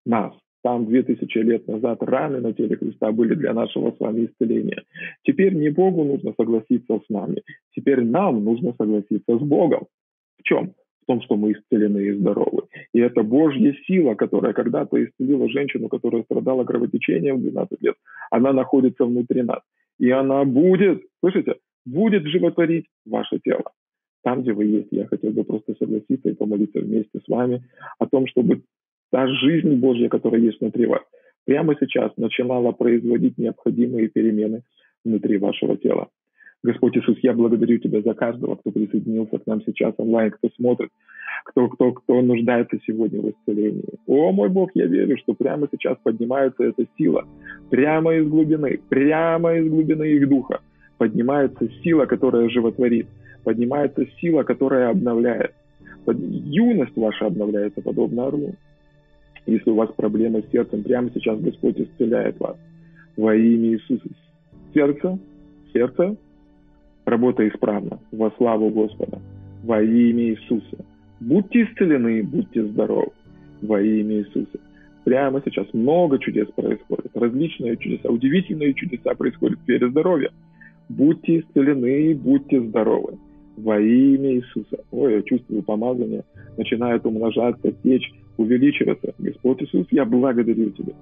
нас. 0.06 0.34
Там 0.66 0.84
две 0.86 1.04
тысячи 1.04 1.38
лет 1.38 1.68
назад 1.68 2.02
раны 2.02 2.40
на 2.40 2.52
теле 2.52 2.76
Христа 2.76 3.12
были 3.12 3.36
для 3.36 3.54
нашего 3.54 3.92
с 3.92 4.00
вами 4.00 4.24
исцеления. 4.24 4.82
Теперь 5.22 5.54
не 5.54 5.70
Богу 5.70 6.02
нужно 6.02 6.34
согласиться 6.36 6.98
с 6.98 7.08
нами. 7.08 7.44
Теперь 7.76 8.02
нам 8.02 8.42
нужно 8.42 8.74
согласиться 8.76 9.38
с 9.38 9.40
Богом. 9.42 9.86
В 10.40 10.42
чем? 10.42 10.72
в 11.02 11.06
том, 11.06 11.22
что 11.22 11.36
мы 11.36 11.52
исцелены 11.52 11.98
и 11.98 12.14
здоровы. 12.14 12.64
И 12.92 12.98
это 12.98 13.22
Божья 13.22 13.76
сила, 13.86 14.16
которая 14.16 14.54
когда-то 14.54 14.96
исцелила 15.04 15.48
женщину, 15.48 15.88
которая 15.88 16.24
страдала 16.24 16.64
кровотечением 16.64 17.36
в 17.36 17.42
12 17.42 17.80
лет, 17.80 17.94
она 18.32 18.52
находится 18.52 19.04
внутри 19.04 19.42
нас. 19.42 19.60
И 20.00 20.10
она 20.10 20.44
будет, 20.44 21.00
слышите, 21.20 21.54
будет 21.84 22.24
животворить 22.24 22.86
ваше 23.04 23.38
тело. 23.38 23.70
Там, 24.24 24.42
где 24.42 24.52
вы 24.52 24.64
есть, 24.64 24.88
я 24.90 25.06
хотел 25.06 25.30
бы 25.30 25.44
просто 25.44 25.76
согласиться 25.78 26.28
и 26.28 26.34
помолиться 26.34 26.80
вместе 26.80 27.20
с 27.24 27.28
вами 27.28 27.62
о 28.00 28.06
том, 28.08 28.26
чтобы 28.26 28.62
та 29.10 29.26
жизнь 29.28 29.74
Божья, 29.76 30.08
которая 30.08 30.40
есть 30.40 30.60
внутри 30.60 30.86
вас, 30.86 31.02
прямо 31.44 31.74
сейчас 31.78 32.12
начинала 32.16 32.72
производить 32.72 33.38
необходимые 33.38 34.08
перемены 34.08 34.62
внутри 35.04 35.38
вашего 35.38 35.76
тела. 35.76 36.08
Господь 36.62 36.96
Иисус, 36.96 37.18
я 37.22 37.32
благодарю 37.32 37.78
Тебя 37.78 38.00
за 38.02 38.14
каждого, 38.14 38.56
кто 38.56 38.70
присоединился 38.70 39.38
к 39.38 39.46
нам 39.46 39.62
сейчас 39.62 39.94
онлайн, 39.98 40.32
кто 40.32 40.48
смотрит, 40.56 40.90
кто, 41.44 41.68
кто, 41.68 41.92
кто 41.92 42.22
нуждается 42.22 42.78
сегодня 42.86 43.20
в 43.20 43.30
исцелении. 43.30 43.84
О, 44.06 44.32
мой 44.32 44.48
Бог, 44.48 44.70
я 44.74 44.86
верю, 44.86 45.16
что 45.18 45.34
прямо 45.34 45.68
сейчас 45.70 45.96
поднимается 46.02 46.64
эта 46.64 46.84
сила, 46.98 47.24
прямо 47.70 48.14
из 48.14 48.26
глубины, 48.28 48.80
прямо 48.88 49.54
из 49.56 49.68
глубины 49.68 50.04
их 50.04 50.28
духа 50.28 50.60
поднимается 50.98 51.68
сила, 51.82 52.06
которая 52.06 52.48
животворит, 52.48 53.06
поднимается 53.44 54.06
сила, 54.20 54.42
которая 54.42 54.90
обновляет. 54.90 55.52
Юность 56.06 56.96
ваша 56.96 57.26
обновляется 57.26 57.82
подобно 57.82 58.26
орлу. 58.26 58.54
Если 59.46 59.70
у 59.70 59.74
вас 59.74 59.90
проблемы 59.96 60.42
с 60.42 60.50
сердцем, 60.50 60.82
прямо 60.82 61.10
сейчас 61.14 61.40
Господь 61.40 61.78
исцеляет 61.78 62.38
вас 62.40 62.56
во 63.16 63.34
имя 63.34 63.70
Иисуса. 63.70 64.08
Сердце, 64.74 65.18
сердце, 65.72 66.16
Работа 67.06 67.46
исправна, 67.46 68.00
во 68.10 68.32
славу 68.32 68.68
Господа, 68.70 69.20
во 69.62 69.80
имя 69.80 70.30
Иисуса. 70.30 70.84
Будьте 71.20 71.62
исцелены, 71.62 72.24
будьте 72.24 72.64
здоровы, 72.64 73.12
во 73.62 73.80
имя 73.80 74.16
Иисуса. 74.16 74.58
Прямо 75.04 75.40
сейчас 75.44 75.72
много 75.72 76.18
чудес 76.18 76.48
происходит, 76.48 77.16
различные 77.16 77.76
чудеса, 77.76 78.08
удивительные 78.08 78.74
чудеса 78.74 79.14
происходят 79.14 79.60
в 79.60 79.62
сфере 79.62 79.88
здоровья. 79.88 80.30
Будьте 80.88 81.38
исцелены, 81.38 82.16
будьте 82.16 82.60
здоровы 82.60 83.18
во 83.56 83.78
имя 83.78 84.34
Иисуса. 84.34 84.78
Ой, 84.90 85.14
я 85.14 85.22
чувствую 85.22 85.62
помазание, 85.62 86.24
начинает 86.56 87.06
умножаться, 87.06 87.70
течь, 87.84 88.12
увеличиваться. 88.36 89.14
Господь 89.18 89.62
Иисус, 89.62 89.86
я 89.90 90.04
благодарю 90.04 90.70
Тебя. 90.70 90.92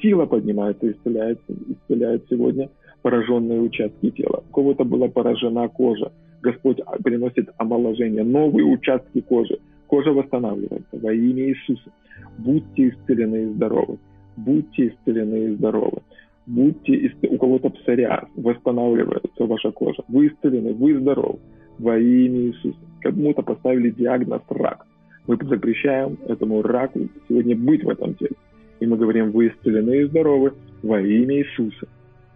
Сила 0.00 0.26
поднимается, 0.26 0.90
исцеляет, 0.90 1.38
исцеляет 1.68 2.24
сегодня– 2.28 2.68
пораженные 3.02 3.60
участки 3.60 4.10
тела. 4.10 4.42
У 4.48 4.52
кого-то 4.54 4.84
была 4.84 5.08
поражена 5.08 5.68
кожа. 5.68 6.12
Господь 6.40 6.80
приносит 7.04 7.50
омоложение, 7.58 8.24
новые 8.24 8.64
участки 8.64 9.20
кожи. 9.20 9.58
Кожа 9.86 10.12
восстанавливается 10.12 10.98
во 10.98 11.12
имя 11.12 11.48
Иисуса. 11.48 11.90
Будьте 12.38 12.88
исцелены 12.88 13.42
и 13.42 13.46
здоровы. 13.54 13.98
Будьте 14.36 14.88
исцелены 14.88 15.44
и 15.44 15.54
здоровы. 15.56 15.98
Будьте 16.46 17.06
исцелены. 17.06 17.36
У 17.36 17.38
кого-то 17.38 17.70
псориаз, 17.70 18.24
восстанавливается 18.36 19.44
ваша 19.44 19.70
кожа. 19.70 20.02
Вы 20.08 20.28
исцелены, 20.28 20.72
вы 20.72 20.98
здоровы 20.98 21.38
во 21.78 21.98
имя 21.98 22.40
Иисуса. 22.46 22.78
Кому-то 23.02 23.42
поставили 23.42 23.90
диагноз 23.90 24.42
рак. 24.48 24.86
Мы 25.26 25.38
запрещаем 25.40 26.18
этому 26.26 26.62
раку 26.62 27.00
сегодня 27.28 27.56
быть 27.56 27.84
в 27.84 27.88
этом 27.88 28.14
теле. 28.14 28.36
И 28.80 28.86
мы 28.86 28.96
говорим, 28.96 29.30
вы 29.30 29.48
исцелены 29.48 30.02
и 30.02 30.04
здоровы 30.04 30.54
во 30.82 31.00
имя 31.00 31.38
Иисуса 31.38 31.86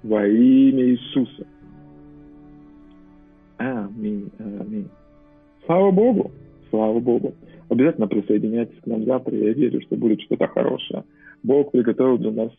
во 0.06 0.26
имя 0.26 0.84
Иисуса. 0.84 1.46
Аминь, 3.58 4.30
аминь. 4.38 4.88
Слава 5.64 5.90
Богу, 5.90 6.30
слава 6.70 7.00
Богу. 7.00 7.34
Обязательно 7.68 8.06
присоединяйтесь 8.06 8.78
к 8.80 8.86
нам 8.86 9.04
завтра. 9.04 9.36
Я 9.36 9.52
верю, 9.52 9.80
что 9.82 9.96
будет 9.96 10.20
что-то 10.20 10.46
хорошее. 10.46 11.04
Бог 11.42 11.72
приготовил 11.72 12.18
для 12.18 12.30
нас 12.30 12.52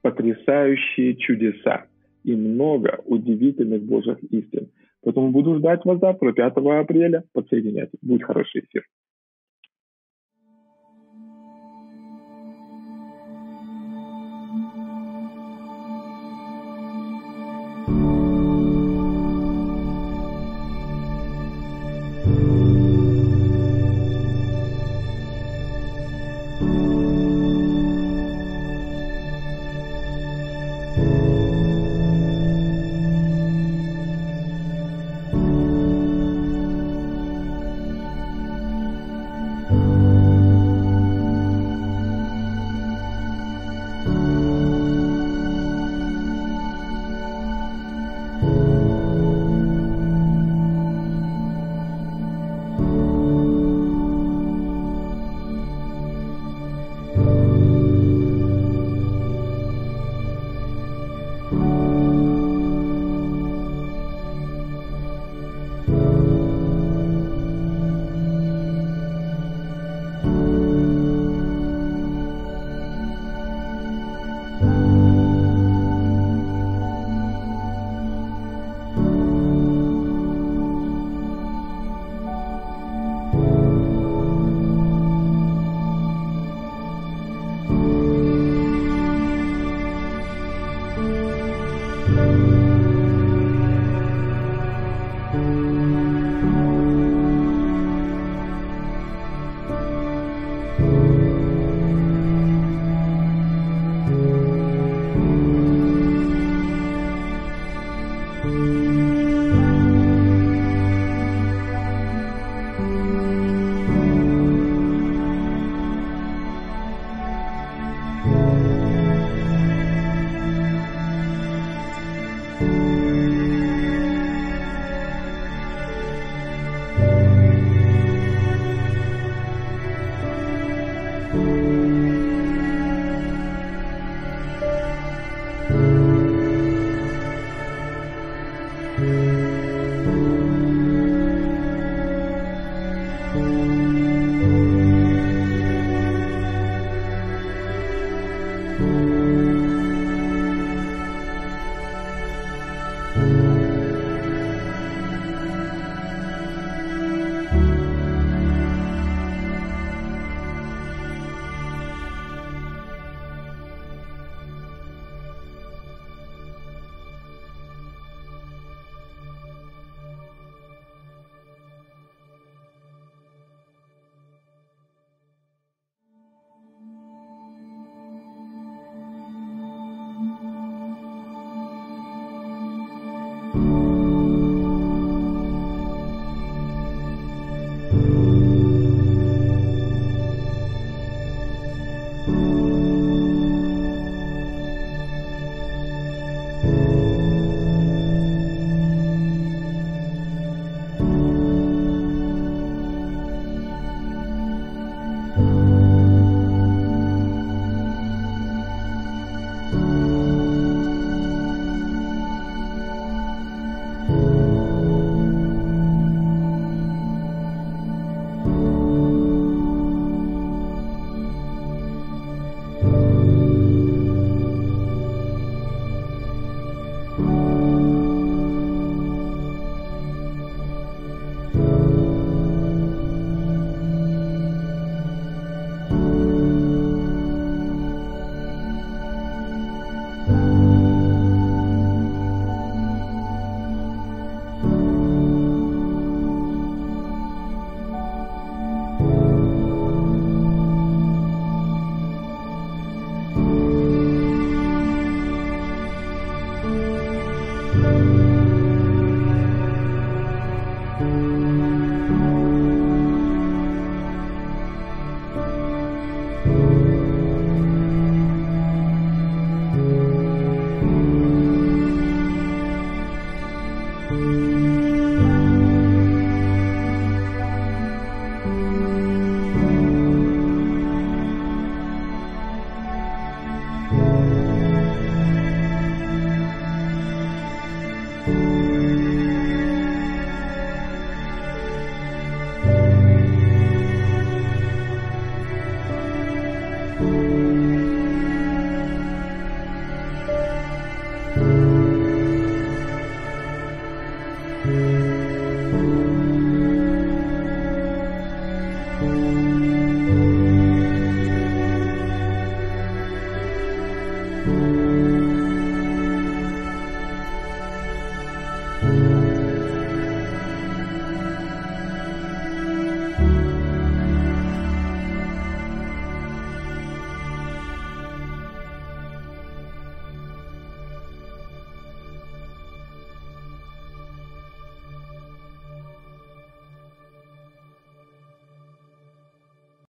потрясающие 0.00 1.16
чудеса 1.16 1.86
и 2.24 2.34
много 2.34 3.00
удивительных 3.04 3.82
Божьих 3.82 4.22
истин. 4.30 4.68
Поэтому 5.02 5.30
буду 5.30 5.56
ждать 5.58 5.84
вас 5.84 5.98
завтра, 6.00 6.32
5 6.32 6.52
апреля. 6.56 7.24
Подсоединяйтесь. 7.32 7.98
Будет 8.00 8.24
хороший 8.24 8.62
эфир. 8.62 8.84